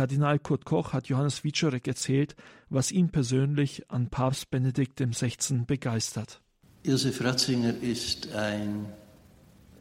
[0.00, 2.34] Kardinal Kurt Koch hat Johannes Wiczorek erzählt,
[2.70, 5.66] was ihn persönlich an Papst Benedikt XVI.
[5.66, 6.40] begeistert.
[6.84, 8.86] Josef Ratzinger ist ein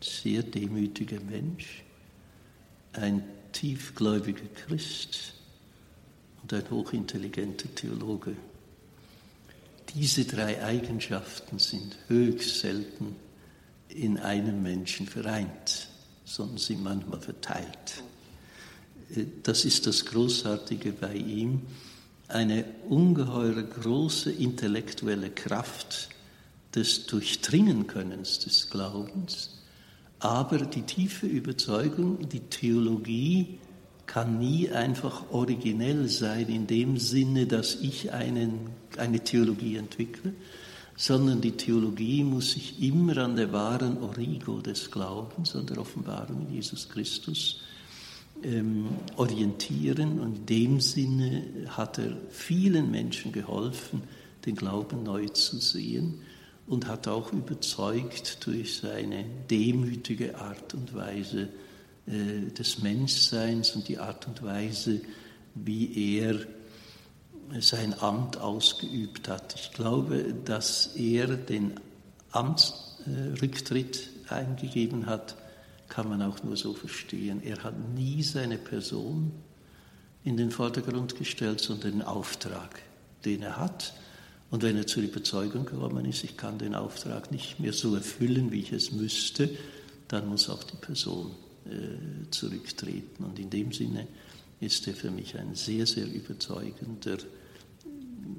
[0.01, 1.85] sehr demütiger Mensch,
[2.91, 5.35] ein tiefgläubiger Christ
[6.41, 8.35] und ein hochintelligenter Theologe.
[9.95, 13.15] Diese drei Eigenschaften sind höchst selten
[13.87, 15.87] in einem Menschen vereint,
[16.25, 18.03] sondern sind manchmal verteilt
[19.43, 21.61] das ist das Großartige bei ihm,
[22.27, 26.09] eine ungeheure große intellektuelle Kraft
[26.75, 29.57] des Durchdringenkönnens des Glaubens,
[30.19, 33.57] aber die tiefe Überzeugung, die Theologie
[34.05, 40.33] kann nie einfach originell sein in dem Sinne, dass ich einen, eine Theologie entwickle,
[40.95, 46.47] sondern die Theologie muss sich immer an der wahren Origo des Glaubens, an der Offenbarung
[46.47, 47.61] in Jesus Christus
[48.43, 50.19] ähm, orientieren.
[50.19, 54.03] Und in dem Sinne hat er vielen Menschen geholfen,
[54.45, 56.21] den Glauben neu zu sehen
[56.67, 61.49] und hat auch überzeugt durch seine demütige Art und Weise
[62.07, 65.01] äh, des Menschseins und die Art und Weise,
[65.55, 66.39] wie er
[67.59, 69.55] sein Amt ausgeübt hat.
[69.55, 71.73] Ich glaube, dass er den
[72.31, 75.35] Amtsrücktritt eingegeben hat
[75.89, 77.41] kann man auch nur so verstehen.
[77.43, 79.31] Er hat nie seine Person
[80.23, 82.81] in den Vordergrund gestellt, sondern den Auftrag,
[83.25, 83.93] den er hat.
[84.51, 88.51] Und wenn er zur Überzeugung gekommen ist, ich kann den Auftrag nicht mehr so erfüllen,
[88.51, 89.49] wie ich es müsste,
[90.07, 91.31] dann muss auch die Person
[91.65, 93.23] äh, zurücktreten.
[93.23, 94.07] Und in dem Sinne
[94.59, 97.17] ist er für mich ein sehr, sehr überzeugender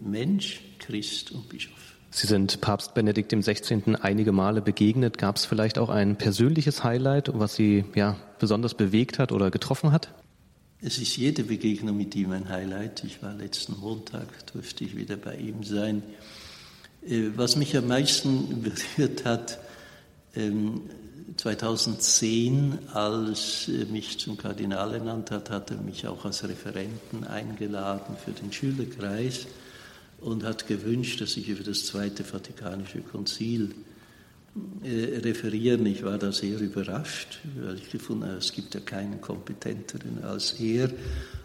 [0.03, 1.90] Mensch, Christ und Bischof.
[2.13, 3.97] Sie sind Papst Benedikt XVI.
[4.01, 5.17] einige Male begegnet.
[5.17, 9.93] Gab es vielleicht auch ein persönliches Highlight, was Sie ja besonders bewegt hat oder getroffen
[9.93, 10.13] hat?
[10.83, 13.05] Es ist jede Begegnung mit ihm ein Highlight.
[13.05, 16.03] Ich war letzten Montag, durfte ich wieder bei ihm sein.
[17.07, 18.63] Äh, was mich am meisten
[18.97, 19.59] berührt hat,
[21.37, 27.25] 2010, ähm, als er mich zum Kardinal ernannt hat, hat er mich auch als Referenten
[27.25, 29.47] eingeladen für den Schülerkreis
[30.21, 33.75] und hat gewünscht, dass ich über das Zweite Vatikanische Konzil
[34.83, 35.87] äh, referieren.
[35.87, 40.55] Ich war da sehr überrascht, weil ich gefunden habe, es gibt ja keinen kompetenteren als
[40.61, 40.91] er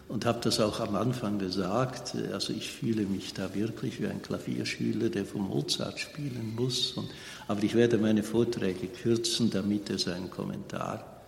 [0.08, 2.14] und habe das auch am Anfang gesagt.
[2.32, 6.92] Also ich fühle mich da wirklich wie ein Klavierschüler, der vom Mozart spielen muss.
[6.92, 7.08] Und,
[7.48, 11.22] aber ich werde meine Vorträge kürzen, damit er seinen Kommentar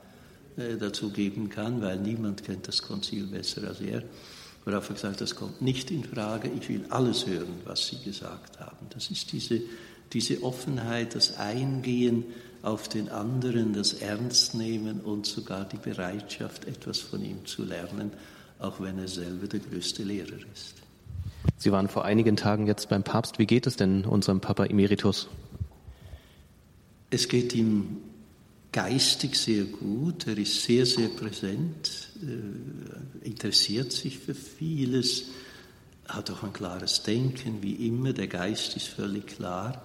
[0.56, 4.02] äh, dazu geben kann, weil niemand kennt das Konzil besser als er.
[4.68, 7.98] Worauf er gesagt hat, das kommt nicht in Frage, ich will alles hören, was Sie
[8.04, 8.86] gesagt haben.
[8.90, 9.62] Das ist diese,
[10.12, 12.24] diese Offenheit, das Eingehen
[12.62, 18.12] auf den anderen, das Ernstnehmen und sogar die Bereitschaft, etwas von ihm zu lernen,
[18.58, 20.74] auch wenn er selber der größte Lehrer ist.
[21.56, 23.38] Sie waren vor einigen Tagen jetzt beim Papst.
[23.38, 25.28] Wie geht es denn unserem Papa Emeritus?
[27.10, 28.02] Es geht ihm
[28.72, 35.24] geistig sehr gut, er ist sehr, sehr präsent, äh, interessiert sich für vieles,
[36.06, 39.84] hat auch ein klares Denken, wie immer, der Geist ist völlig klar,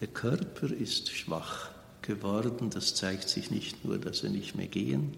[0.00, 1.70] der Körper ist schwach
[2.02, 5.16] geworden, das zeigt sich nicht nur, dass er nicht mehr gehen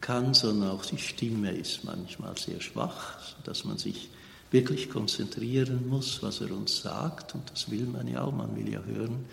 [0.00, 4.10] kann, sondern auch die Stimme ist manchmal sehr schwach, sodass man sich
[4.50, 8.72] wirklich konzentrieren muss, was er uns sagt, und das will man ja auch, man will
[8.72, 9.24] ja hören,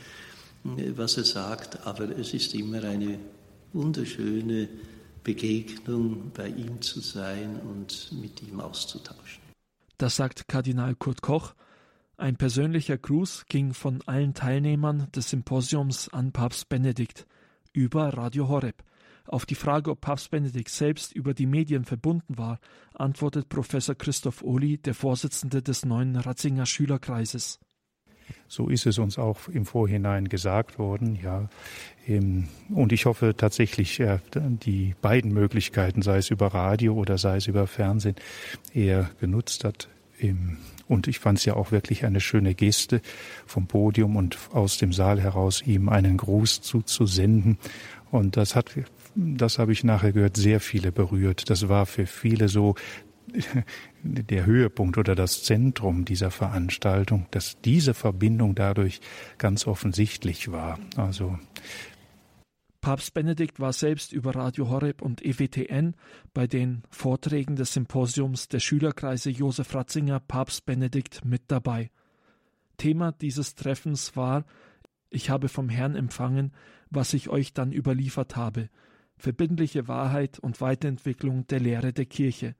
[0.65, 3.19] was er sagt, aber es ist immer eine
[3.73, 4.67] wunderschöne
[5.23, 9.43] Begegnung, bei ihm zu sein und mit ihm auszutauschen.
[9.97, 11.53] Das sagt Kardinal Kurt Koch.
[12.17, 17.25] Ein persönlicher Gruß ging von allen Teilnehmern des Symposiums an Papst Benedikt
[17.73, 18.83] über Radio Horeb.
[19.27, 22.59] Auf die Frage, ob Papst Benedikt selbst über die Medien verbunden war,
[22.93, 27.59] antwortet Professor Christoph Ohli, der Vorsitzende des neuen Ratzinger Schülerkreises.
[28.47, 31.49] So ist es uns auch im Vorhinein gesagt worden, ja.
[32.07, 34.01] Ähm, und ich hoffe tatsächlich,
[34.35, 38.15] die beiden Möglichkeiten, sei es über Radio oder sei es über Fernsehen,
[38.73, 39.89] er genutzt hat.
[40.87, 43.01] Und ich fand es ja auch wirklich eine schöne Geste
[43.45, 47.57] vom Podium und aus dem Saal heraus ihm einen Gruß zuzusenden.
[48.11, 48.71] Und das hat,
[49.15, 51.49] das habe ich nachher gehört, sehr viele berührt.
[51.49, 52.75] Das war für viele so
[54.03, 59.01] der Höhepunkt oder das Zentrum dieser Veranstaltung, dass diese Verbindung dadurch
[59.37, 60.79] ganz offensichtlich war.
[60.95, 61.37] Also
[62.85, 65.95] Papst Benedikt war selbst über Radio Horeb und EWTN
[66.35, 71.89] bei den Vorträgen des Symposiums der Schülerkreise Josef Ratzinger Papst Benedikt mit dabei.
[72.77, 74.45] Thema dieses Treffens war
[75.09, 76.51] Ich habe vom Herrn empfangen,
[76.91, 78.69] was ich euch dann überliefert habe,
[79.17, 82.53] verbindliche Wahrheit und Weiterentwicklung der Lehre der Kirche.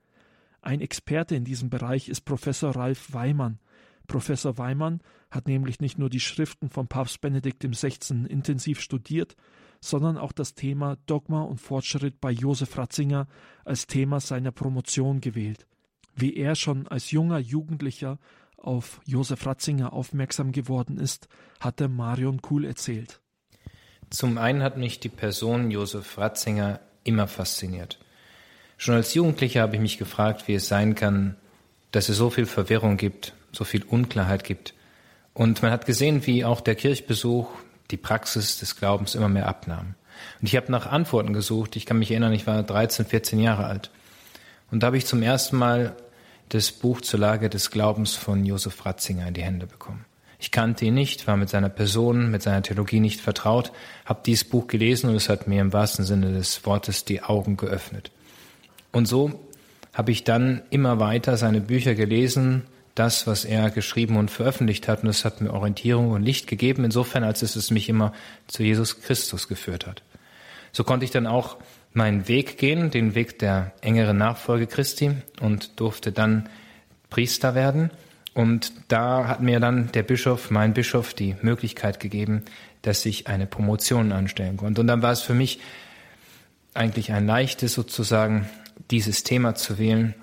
[0.65, 3.59] Ein Experte in diesem Bereich ist Professor Ralf Weimann.
[4.07, 4.99] Professor Weimann
[5.29, 8.25] hat nämlich nicht nur die Schriften von Papst Benedikt XVI.
[8.27, 9.35] intensiv studiert,
[9.79, 13.27] sondern auch das Thema Dogma und Fortschritt bei Josef Ratzinger
[13.63, 15.67] als Thema seiner Promotion gewählt.
[16.15, 18.17] Wie er schon als junger Jugendlicher
[18.57, 21.27] auf Josef Ratzinger aufmerksam geworden ist,
[21.59, 23.21] hatte Marion Kuhl erzählt.
[24.09, 27.99] Zum einen hat mich die Person Josef Ratzinger immer fasziniert.
[28.77, 31.35] Schon als Jugendlicher habe ich mich gefragt, wie es sein kann,
[31.91, 34.73] dass es so viel Verwirrung gibt, so viel Unklarheit gibt.
[35.33, 37.47] Und man hat gesehen, wie auch der Kirchbesuch
[37.91, 39.95] die Praxis des Glaubens immer mehr abnahm.
[40.41, 41.75] Und ich habe nach Antworten gesucht.
[41.75, 43.91] Ich kann mich erinnern, ich war 13, 14 Jahre alt.
[44.71, 45.95] Und da habe ich zum ersten Mal
[46.49, 50.05] das Buch zur Lage des Glaubens von Josef Ratzinger in die Hände bekommen.
[50.39, 53.71] Ich kannte ihn nicht, war mit seiner Person, mit seiner Theologie nicht vertraut,
[54.05, 57.57] habe dieses Buch gelesen und es hat mir im wahrsten Sinne des Wortes die Augen
[57.57, 58.11] geöffnet.
[58.95, 59.41] Und so
[59.93, 62.63] habe ich dann immer weiter seine Bücher gelesen,
[62.95, 65.03] das, was er geschrieben und veröffentlicht hat.
[65.03, 68.13] Und es hat mir Orientierung und Licht gegeben, insofern, als es, es mich immer
[68.47, 70.01] zu Jesus Christus geführt hat.
[70.71, 71.57] So konnte ich dann auch
[71.91, 76.47] meinen Weg gehen, den Weg der engeren Nachfolge Christi und durfte dann
[77.09, 77.91] Priester werden.
[78.33, 82.43] Und da hat mir dann der Bischof, mein Bischof, die Möglichkeit gegeben,
[82.81, 84.79] dass ich eine Promotion anstellen konnte.
[84.79, 85.59] Und dann war es für mich
[86.73, 88.47] eigentlich ein leichtes sozusagen,
[88.89, 90.15] dieses Thema zu wählen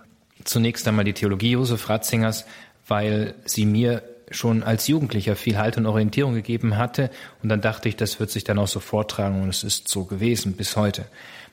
[0.44, 2.44] Zunächst einmal die Theologie Josef Ratzingers,
[2.86, 7.10] weil sie mir schon als Jugendlicher viel Halt und Orientierung gegeben hatte.
[7.42, 10.04] Und dann dachte ich, das wird sich dann auch so vortragen und es ist so
[10.04, 11.04] gewesen bis heute.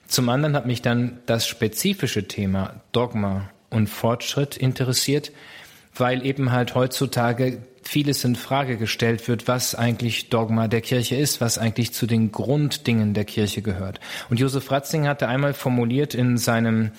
[0.07, 5.31] Zum anderen hat mich dann das spezifische Thema Dogma und Fortschritt interessiert,
[5.95, 11.41] weil eben halt heutzutage vieles in Frage gestellt wird, was eigentlich Dogma der Kirche ist,
[11.41, 13.99] was eigentlich zu den Grunddingen der Kirche gehört.
[14.30, 16.91] Und Josef Ratzinger hatte einmal formuliert in seinem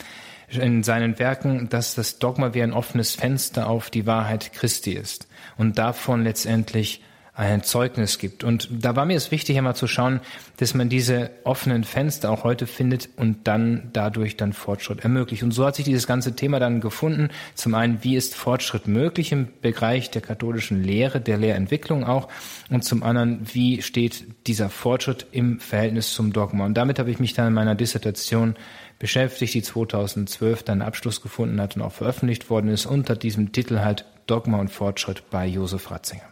[0.49, 5.29] in seinen Werken, dass das Dogma wie ein offenes Fenster auf die Wahrheit Christi ist
[5.57, 7.03] und davon letztendlich
[7.35, 8.45] ein Zeugnis gibt.
[8.45, 10.21] Und da war mir es wichtig, einmal zu schauen,
[10.59, 15.43] dass man diese offenen Fenster auch heute findet und dann dadurch dann Fortschritt ermöglicht.
[15.43, 17.31] Und so hat sich dieses ganze Thema dann gefunden.
[17.55, 22.29] Zum einen, wie ist Fortschritt möglich im Bereich der katholischen Lehre, der Lehrentwicklung auch?
[22.69, 26.67] Und zum anderen, wie steht dieser Fortschritt im Verhältnis zum Dogma?
[26.67, 28.55] Und damit habe ich mich dann in meiner Dissertation
[28.99, 33.79] beschäftigt, die 2012 dann Abschluss gefunden hat und auch veröffentlicht worden ist unter diesem Titel
[33.79, 36.23] halt Dogma und Fortschritt bei Josef Ratzinger.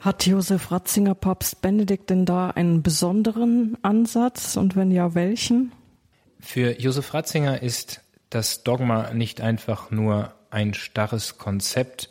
[0.00, 5.72] Hat Josef Ratzinger Papst Benedikt denn da einen besonderen Ansatz und wenn ja, welchen?
[6.40, 12.10] Für Josef Ratzinger ist das Dogma nicht einfach nur ein starres Konzept,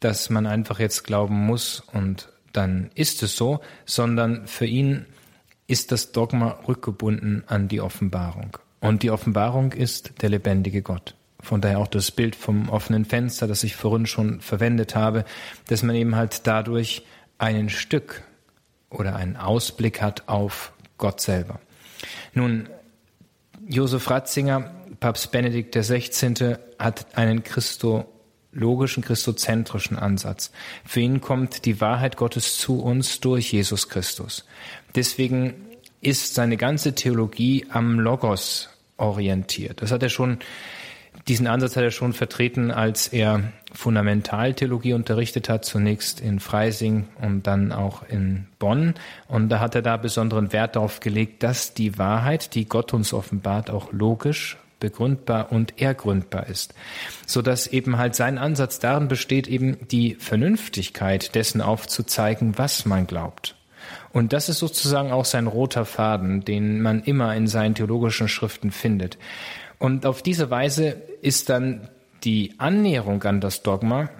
[0.00, 5.06] dass man einfach jetzt glauben muss und dann ist es so, sondern für ihn
[5.66, 8.58] ist das Dogma rückgebunden an die Offenbarung.
[8.80, 11.14] Und die Offenbarung ist der lebendige Gott.
[11.48, 15.24] Von daher auch das Bild vom offenen Fenster, das ich vorhin schon verwendet habe,
[15.68, 17.06] dass man eben halt dadurch
[17.38, 18.22] ein Stück
[18.90, 21.58] oder einen Ausblick hat auf Gott selber.
[22.34, 22.68] Nun,
[23.66, 26.56] Josef Ratzinger, Papst Benedikt XVI.
[26.78, 30.50] hat einen christologischen, christozentrischen Ansatz.
[30.84, 34.44] Für ihn kommt die Wahrheit Gottes zu uns durch Jesus Christus.
[34.94, 35.54] Deswegen
[36.02, 38.68] ist seine ganze Theologie am Logos
[38.98, 39.80] orientiert.
[39.80, 40.40] Das hat er schon
[41.28, 47.46] diesen Ansatz hat er schon vertreten, als er Fundamentaltheologie unterrichtet hat, zunächst in Freising und
[47.46, 48.94] dann auch in Bonn.
[49.28, 53.12] Und da hat er da besonderen Wert darauf gelegt, dass die Wahrheit, die Gott uns
[53.12, 56.72] offenbart, auch logisch begründbar und ergründbar ist,
[57.26, 63.06] so dass eben halt sein Ansatz darin besteht, eben die Vernünftigkeit dessen aufzuzeigen, was man
[63.06, 63.56] glaubt.
[64.12, 68.70] Und das ist sozusagen auch sein roter Faden, den man immer in seinen theologischen Schriften
[68.70, 69.18] findet.
[69.78, 71.88] Und auf diese Weise ist dann
[72.24, 74.10] die Annäherung an das Dogma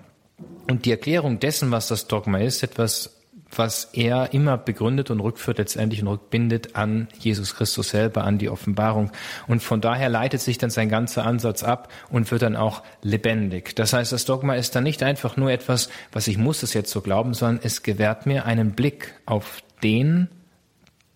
[0.70, 3.16] und die Erklärung dessen, was das Dogma ist, etwas,
[3.54, 8.50] was er immer begründet und rückführt letztendlich und rückbindet an Jesus Christus selber, an die
[8.50, 9.10] Offenbarung.
[9.46, 13.74] Und von daher leitet sich dann sein ganzer Ansatz ab und wird dann auch lebendig.
[13.74, 16.90] Das heißt, das Dogma ist dann nicht einfach nur etwas, was ich muss es jetzt
[16.90, 20.28] so glauben, sondern es gewährt mir einen Blick auf den,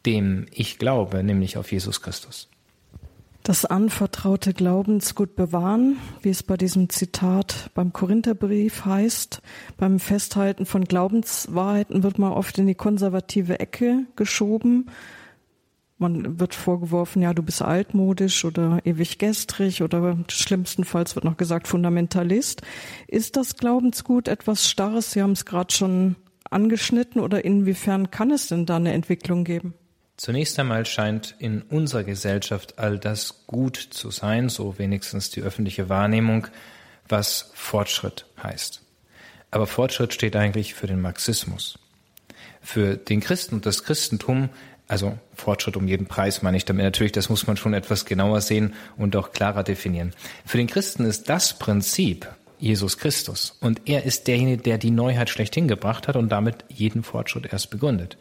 [0.06, 2.48] dem ich glaube, nämlich auf Jesus Christus
[3.42, 9.42] das anvertraute Glaubensgut bewahren, wie es bei diesem Zitat beim Korintherbrief heißt.
[9.76, 14.86] Beim Festhalten von Glaubenswahrheiten wird man oft in die konservative Ecke geschoben.
[15.98, 21.68] Man wird vorgeworfen, ja, du bist altmodisch oder ewig gestrig oder schlimmstenfalls wird noch gesagt
[21.68, 22.62] Fundamentalist.
[23.06, 25.12] Ist das Glaubensgut etwas Starres?
[25.12, 26.16] Sie haben es gerade schon
[26.50, 29.74] angeschnitten oder inwiefern kann es denn da eine Entwicklung geben?
[30.22, 35.88] Zunächst einmal scheint in unserer Gesellschaft all das gut zu sein, so wenigstens die öffentliche
[35.88, 36.46] Wahrnehmung,
[37.08, 38.82] was Fortschritt heißt.
[39.50, 41.76] Aber Fortschritt steht eigentlich für den Marxismus.
[42.60, 44.50] Für den Christen und das Christentum,
[44.86, 48.42] also Fortschritt um jeden Preis meine ich damit natürlich, das muss man schon etwas genauer
[48.42, 50.14] sehen und auch klarer definieren.
[50.46, 52.28] Für den Christen ist das Prinzip
[52.60, 57.02] Jesus Christus und er ist derjenige, der die Neuheit schlechthin gebracht hat und damit jeden
[57.02, 58.16] Fortschritt erst begründet.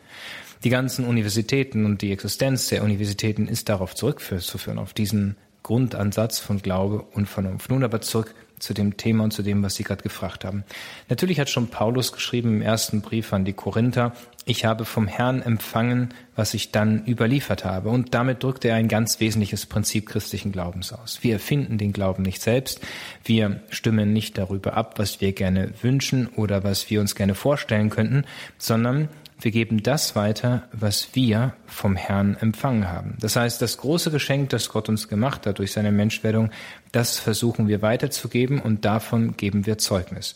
[0.64, 6.62] Die ganzen Universitäten und die Existenz der Universitäten ist darauf zurückzuführen, auf diesen Grundansatz von
[6.62, 7.70] Glaube und Vernunft.
[7.70, 10.64] Nun aber zurück zu dem Thema und zu dem, was Sie gerade gefragt haben.
[11.10, 14.14] Natürlich hat schon Paulus geschrieben im ersten Brief an die Korinther,
[14.46, 17.90] ich habe vom Herrn empfangen, was ich dann überliefert habe.
[17.90, 21.20] Und damit drückt er ein ganz wesentliches Prinzip christlichen Glaubens aus.
[21.22, 22.82] Wir erfinden den Glauben nicht selbst.
[23.24, 27.92] Wir stimmen nicht darüber ab, was wir gerne wünschen oder was wir uns gerne vorstellen
[27.92, 28.26] könnten,
[28.58, 29.10] sondern
[29.44, 33.18] wir geben das weiter, was wir vom Herrn empfangen haben.
[33.20, 36.52] Das heißt, das große Geschenk, das Gott uns gemacht hat durch seine Menschwerdung,
[36.92, 40.36] das versuchen wir weiterzugeben und davon geben wir Zeugnis.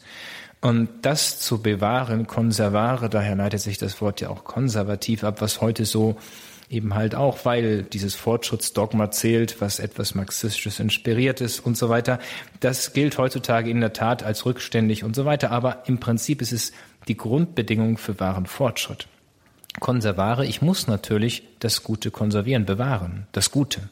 [0.61, 5.61] Und das zu bewahren, konservare, daher leitet sich das Wort ja auch konservativ ab, was
[5.61, 6.17] heute so
[6.69, 12.19] eben halt auch, weil dieses Fortschrittsdogma zählt, was etwas marxistisches inspiriert ist und so weiter.
[12.59, 16.51] Das gilt heutzutage in der Tat als rückständig und so weiter, aber im Prinzip ist
[16.51, 16.71] es
[17.07, 19.07] die Grundbedingung für wahren Fortschritt.
[19.79, 23.89] Konservare, ich muss natürlich das Gute konservieren, bewahren, das Gute.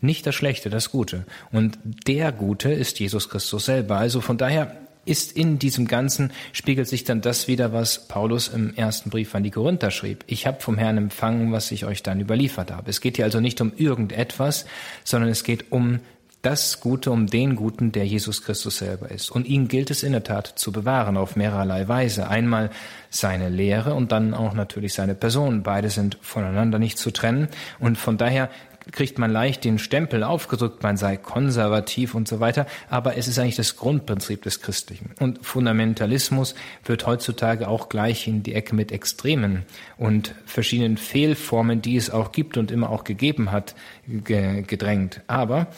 [0.00, 1.26] Nicht das Schlechte, das Gute.
[1.52, 3.96] Und der Gute ist Jesus Christus selber.
[3.96, 8.74] Also von daher ist in diesem Ganzen, spiegelt sich dann das wieder, was Paulus im
[8.74, 10.24] ersten Brief an die Korinther schrieb.
[10.26, 12.90] Ich habe vom Herrn empfangen, was ich euch dann überliefert habe.
[12.90, 14.66] Es geht hier also nicht um irgendetwas,
[15.04, 16.00] sondern es geht um
[16.42, 19.30] das Gute, um den Guten, der Jesus Christus selber ist.
[19.30, 22.28] Und ihn gilt es in der Tat zu bewahren auf mehrerlei Weise.
[22.28, 22.70] Einmal
[23.10, 25.62] seine Lehre und dann auch natürlich seine Person.
[25.62, 27.48] Beide sind voneinander nicht zu trennen.
[27.78, 28.48] Und von daher
[28.92, 33.38] kriegt man leicht den Stempel aufgedrückt, man sei konservativ und so weiter, aber es ist
[33.38, 35.10] eigentlich das Grundprinzip des Christlichen.
[35.20, 39.64] Und Fundamentalismus wird heutzutage auch gleich in die Ecke mit Extremen
[39.96, 43.74] und verschiedenen Fehlformen, die es auch gibt und immer auch gegeben hat,
[44.06, 45.20] gedrängt.
[45.26, 45.68] Aber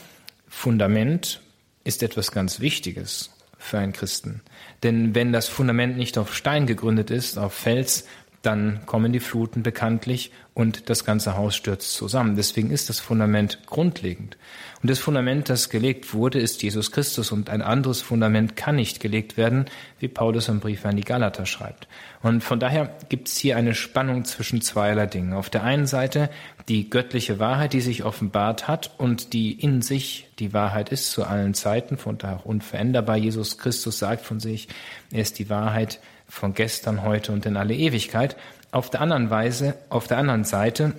[0.55, 1.41] Fundament
[1.83, 4.41] ist etwas ganz Wichtiges für einen Christen.
[4.81, 8.05] Denn wenn das Fundament nicht auf Stein gegründet ist, auf Fels,
[8.43, 12.35] dann kommen die Fluten bekanntlich und das ganze Haus stürzt zusammen.
[12.35, 14.37] Deswegen ist das Fundament grundlegend.
[14.81, 18.99] Und das Fundament, das gelegt wurde, ist Jesus Christus und ein anderes Fundament kann nicht
[18.99, 19.65] gelegt werden,
[19.99, 21.87] wie Paulus im Brief an die Galater schreibt.
[22.21, 25.31] Und von daher gibt es hier eine Spannung zwischen zweierlei Dingen.
[25.31, 26.29] Auf der einen Seite
[26.67, 31.23] die göttliche Wahrheit, die sich offenbart hat und die in sich die Wahrheit ist zu
[31.23, 33.15] allen Zeiten, von daher auch unveränderbar.
[33.15, 34.67] Jesus Christus sagt von sich,
[35.11, 36.01] er ist die Wahrheit
[36.33, 38.35] von gestern, heute und in alle Ewigkeit.
[38.71, 40.93] Auf der anderen Weise, auf der anderen Seite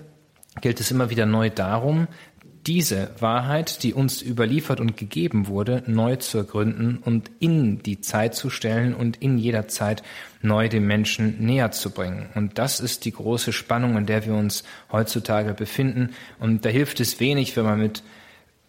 [0.60, 2.06] gilt es immer wieder neu darum,
[2.66, 8.34] diese Wahrheit, die uns überliefert und gegeben wurde, neu zu ergründen und in die Zeit
[8.36, 10.02] zu stellen und in jeder Zeit
[10.40, 12.28] neu dem Menschen näher zu bringen.
[12.34, 16.14] Und das ist die große Spannung, in der wir uns heutzutage befinden.
[16.38, 18.02] Und da hilft es wenig, wenn man mit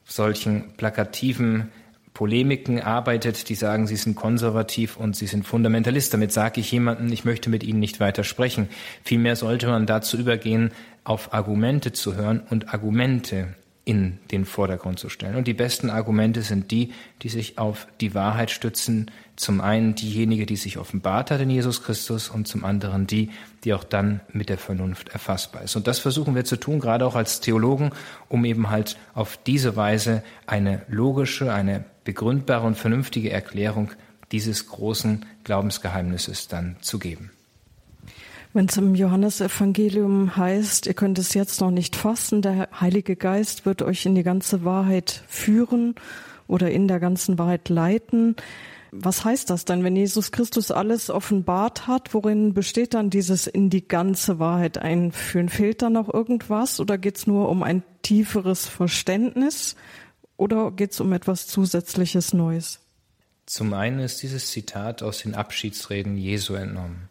[0.03, 1.71] solchen plakativen
[2.15, 6.13] Polemiken arbeitet, die sagen, sie sind konservativ und sie sind Fundamentalist.
[6.13, 8.69] Damit sage ich jemanden, ich möchte mit ihnen nicht weiter sprechen.
[9.03, 10.71] Vielmehr sollte man dazu übergehen,
[11.03, 13.49] auf Argumente zu hören und Argumente
[13.83, 15.35] in den Vordergrund zu stellen.
[15.35, 19.11] Und die besten Argumente sind die, die sich auf die Wahrheit stützen.
[19.35, 23.29] Zum einen diejenige, die sich offenbart hat in Jesus Christus und zum anderen die,
[23.65, 25.75] die auch dann mit der Vernunft erfassbar ist.
[25.75, 27.91] Und das versuchen wir zu tun, gerade auch als Theologen,
[28.29, 33.91] um eben halt auf diese Weise eine logische, eine begründbare und vernünftige Erklärung
[34.31, 37.31] dieses großen Glaubensgeheimnisses dann zu geben.
[38.53, 43.65] Wenn es im Johannesevangelium heißt, ihr könnt es jetzt noch nicht fassen, der Heilige Geist
[43.65, 45.95] wird euch in die ganze Wahrheit führen
[46.47, 48.37] oder in der ganzen Wahrheit leiten.
[48.91, 52.13] Was heißt das denn, wenn Jesus Christus alles offenbart hat?
[52.13, 55.49] Worin besteht dann dieses in die ganze Wahrheit einführen?
[55.49, 59.75] Fehlt da noch irgendwas oder geht es nur um ein tieferes Verständnis
[60.37, 62.79] oder geht es um etwas Zusätzliches Neues?
[63.45, 67.09] Zum einen ist dieses Zitat aus den Abschiedsreden Jesu entnommen.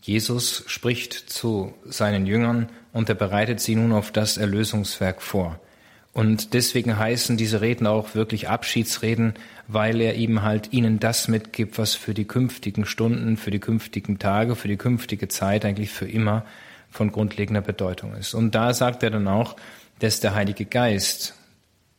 [0.00, 5.60] Jesus spricht zu seinen Jüngern und er bereitet sie nun auf das Erlösungswerk vor.
[6.12, 9.34] Und deswegen heißen diese Reden auch wirklich Abschiedsreden,
[9.68, 14.18] weil er eben halt ihnen das mitgibt, was für die künftigen Stunden, für die künftigen
[14.18, 16.44] Tage, für die künftige Zeit eigentlich für immer
[16.90, 18.34] von grundlegender Bedeutung ist.
[18.34, 19.56] Und da sagt er dann auch,
[20.00, 21.34] dass der Heilige Geist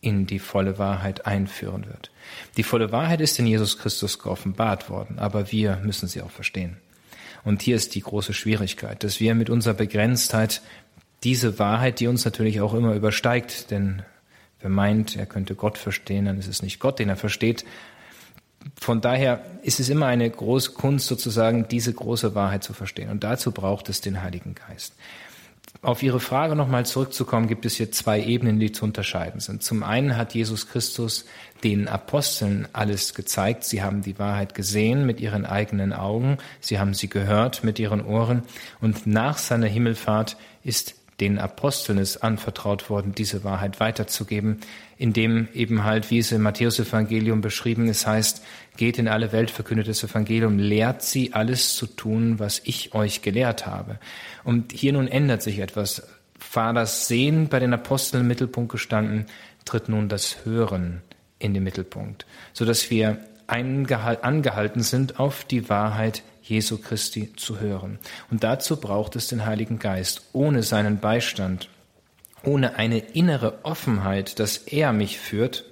[0.03, 2.11] in die volle Wahrheit einführen wird.
[2.57, 6.77] Die volle Wahrheit ist in Jesus Christus geoffenbart worden, aber wir müssen sie auch verstehen.
[7.43, 10.61] Und hier ist die große Schwierigkeit, dass wir mit unserer Begrenztheit
[11.23, 14.03] diese Wahrheit, die uns natürlich auch immer übersteigt, denn
[14.59, 17.65] wer meint, er könnte Gott verstehen, dann ist es nicht Gott, den er versteht.
[18.79, 23.09] Von daher ist es immer eine große Kunst, sozusagen diese große Wahrheit zu verstehen.
[23.09, 24.93] Und dazu braucht es den Heiligen Geist.
[25.81, 29.63] Auf Ihre Frage nochmal zurückzukommen, gibt es hier zwei Ebenen, die zu unterscheiden sind.
[29.63, 31.25] Zum einen hat Jesus Christus
[31.63, 33.65] den Aposteln alles gezeigt.
[33.65, 36.37] Sie haben die Wahrheit gesehen mit ihren eigenen Augen.
[36.61, 38.43] Sie haben sie gehört mit ihren Ohren.
[38.79, 44.59] Und nach seiner Himmelfahrt ist den Aposteln ist anvertraut worden, diese Wahrheit weiterzugeben,
[44.97, 48.43] indem eben halt, wie es im Matthäus-Evangelium beschrieben ist, heißt,
[48.77, 53.21] geht in alle Welt, verkündet das Evangelium, lehrt sie alles zu tun, was ich euch
[53.21, 53.99] gelehrt habe.
[54.43, 56.07] Und hier nun ändert sich etwas.
[56.53, 59.27] War das Sehen bei den Aposteln im Mittelpunkt gestanden,
[59.65, 61.01] tritt nun das Hören
[61.39, 67.99] in den Mittelpunkt, so dass wir angehalten sind, auf die Wahrheit Jesu Christi zu hören.
[68.29, 70.29] Und dazu braucht es den Heiligen Geist.
[70.33, 71.69] Ohne seinen Beistand,
[72.43, 75.65] ohne eine innere Offenheit, dass er mich führt,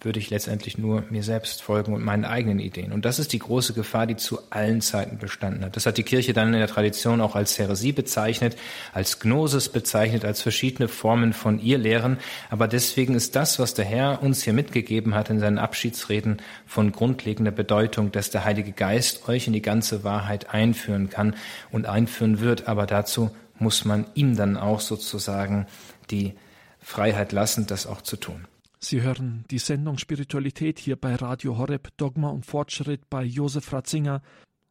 [0.00, 2.92] würde ich letztendlich nur mir selbst folgen und meinen eigenen Ideen.
[2.92, 5.74] Und das ist die große Gefahr, die zu allen Zeiten bestanden hat.
[5.74, 8.56] Das hat die Kirche dann in der Tradition auch als Heresie bezeichnet,
[8.92, 12.18] als Gnosis bezeichnet, als verschiedene Formen von ihr Lehren.
[12.48, 16.92] Aber deswegen ist das, was der Herr uns hier mitgegeben hat in seinen Abschiedsreden, von
[16.92, 21.34] grundlegender Bedeutung, dass der Heilige Geist euch in die ganze Wahrheit einführen kann
[21.72, 22.68] und einführen wird.
[22.68, 25.66] Aber dazu muss man ihm dann auch sozusagen
[26.10, 26.34] die
[26.80, 28.46] Freiheit lassen, das auch zu tun.
[28.80, 34.22] Sie hören die Sendung Spiritualität hier bei Radio Horeb Dogma und Fortschritt bei Josef Ratzinger.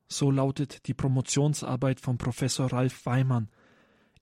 [0.07, 3.49] So lautet die Promotionsarbeit von Professor Ralf Weimann.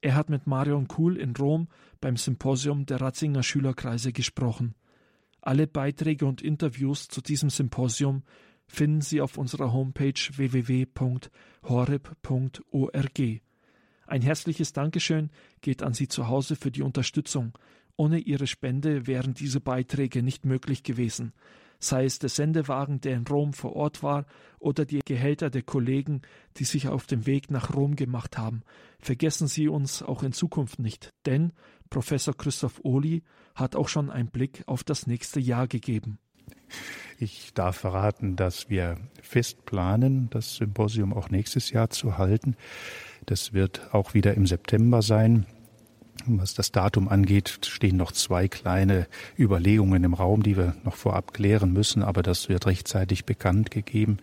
[0.02, 1.68] Er hat mit Marion Kuhl in Rom
[2.02, 4.74] beim Symposium der Ratzinger Schülerkreise gesprochen.
[5.42, 8.24] Alle Beiträge und Interviews zu diesem Symposium
[8.68, 11.32] finden Sie auf unserer Homepage www.horeb.org.
[14.08, 15.30] Ein herzliches Dankeschön
[15.62, 17.54] geht an Sie zu Hause für die Unterstützung.
[17.98, 21.34] Ohne ihre Spende wären diese Beiträge nicht möglich gewesen,
[21.80, 24.26] sei es der Sendewagen, der in Rom vor Ort war,
[24.60, 26.22] oder die Gehälter der Kollegen,
[26.58, 28.64] die sich auf dem Weg nach Rom gemacht haben.
[29.00, 31.54] Vergessen Sie uns auch in Zukunft nicht, denn
[31.90, 33.24] Professor Christoph Ohli
[33.54, 36.20] hat auch schon einen Blick auf das nächste Jahr gegeben.
[37.18, 42.58] Ich darf verraten, dass wir fest planen, das Symposium auch nächstes Jahr zu halten.
[43.26, 45.46] Das wird auch wieder im September sein.
[46.28, 49.08] Was das Datum angeht, stehen noch zwei kleine
[49.38, 54.18] Überlegungen im Raum, die wir noch vorab klären müssen, aber das wird rechtzeitig bekannt gegeben.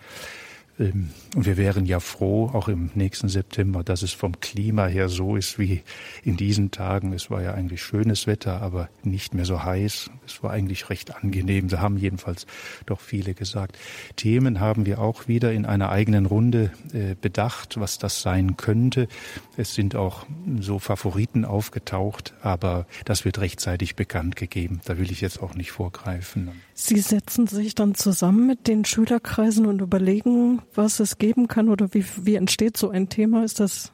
[0.82, 5.08] Ähm, und wir wären ja froh, auch im nächsten September, dass es vom Klima her
[5.08, 5.82] so ist wie
[6.24, 7.12] in diesen Tagen.
[7.12, 10.10] Es war ja eigentlich schönes Wetter, aber nicht mehr so heiß.
[10.26, 11.68] Es war eigentlich recht angenehm.
[11.68, 12.46] Da haben jedenfalls
[12.84, 13.78] doch viele gesagt.
[14.16, 19.08] Themen haben wir auch wieder in einer eigenen Runde äh, bedacht, was das sein könnte.
[19.56, 20.26] Es sind auch
[20.60, 24.80] so Favoriten aufgetaucht, aber das wird rechtzeitig bekannt gegeben.
[24.84, 26.50] Da will ich jetzt auch nicht vorgreifen.
[26.74, 31.92] Sie setzen sich dann zusammen mit den Schülerkreisen und überlegen, was es geben kann oder
[31.94, 33.44] wie, wie entsteht so ein Thema?
[33.44, 33.92] Ist das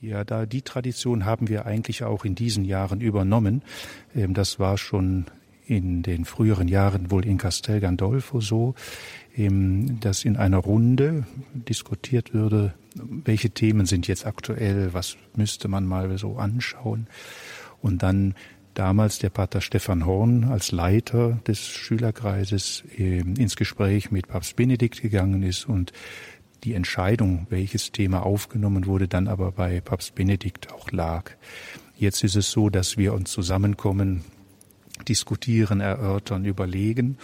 [0.00, 3.62] ja, da die Tradition haben wir eigentlich auch in diesen Jahren übernommen.
[4.14, 5.26] Ähm, das war schon
[5.66, 8.74] in den früheren Jahren wohl in Castel Gandolfo so,
[9.36, 15.84] ähm, dass in einer Runde diskutiert würde, welche Themen sind jetzt aktuell, was müsste man
[15.86, 17.06] mal so anschauen.
[17.82, 18.34] Und dann
[18.80, 25.02] damals der Pater Stefan Horn als Leiter des Schülerkreises ähm, ins Gespräch mit Papst Benedikt
[25.02, 25.92] gegangen ist und
[26.64, 31.32] die Entscheidung, welches Thema aufgenommen wurde, dann aber bei Papst Benedikt auch lag.
[31.98, 34.24] Jetzt ist es so, dass wir uns zusammenkommen,
[35.06, 37.18] diskutieren, erörtern, überlegen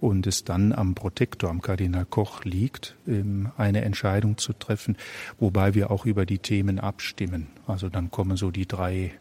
[0.00, 4.96] und es dann am Protektor, am Kardinal Koch liegt, ähm, eine Entscheidung zu treffen,
[5.38, 7.46] wobei wir auch über die Themen abstimmen.
[7.68, 9.12] Also dann kommen so die drei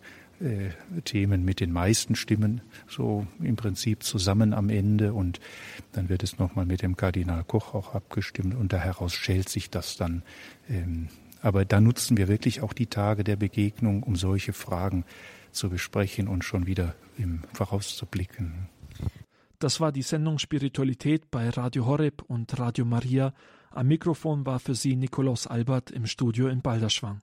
[1.05, 5.39] Themen mit den meisten Stimmen so im Prinzip zusammen am Ende und
[5.93, 9.69] dann wird es nochmal mit dem Kardinal Koch auch abgestimmt und da heraus schält sich
[9.69, 10.23] das dann.
[10.69, 11.07] Ähm,
[11.41, 15.05] aber da nutzen wir wirklich auch die Tage der Begegnung, um solche Fragen
[15.51, 18.67] zu besprechen und schon wieder im Vorauszublicken.
[19.59, 23.33] Das war die Sendung Spiritualität bei Radio Horeb und Radio Maria.
[23.71, 27.21] Am Mikrofon war für Sie Nikolaus Albert im Studio in Balderschwang.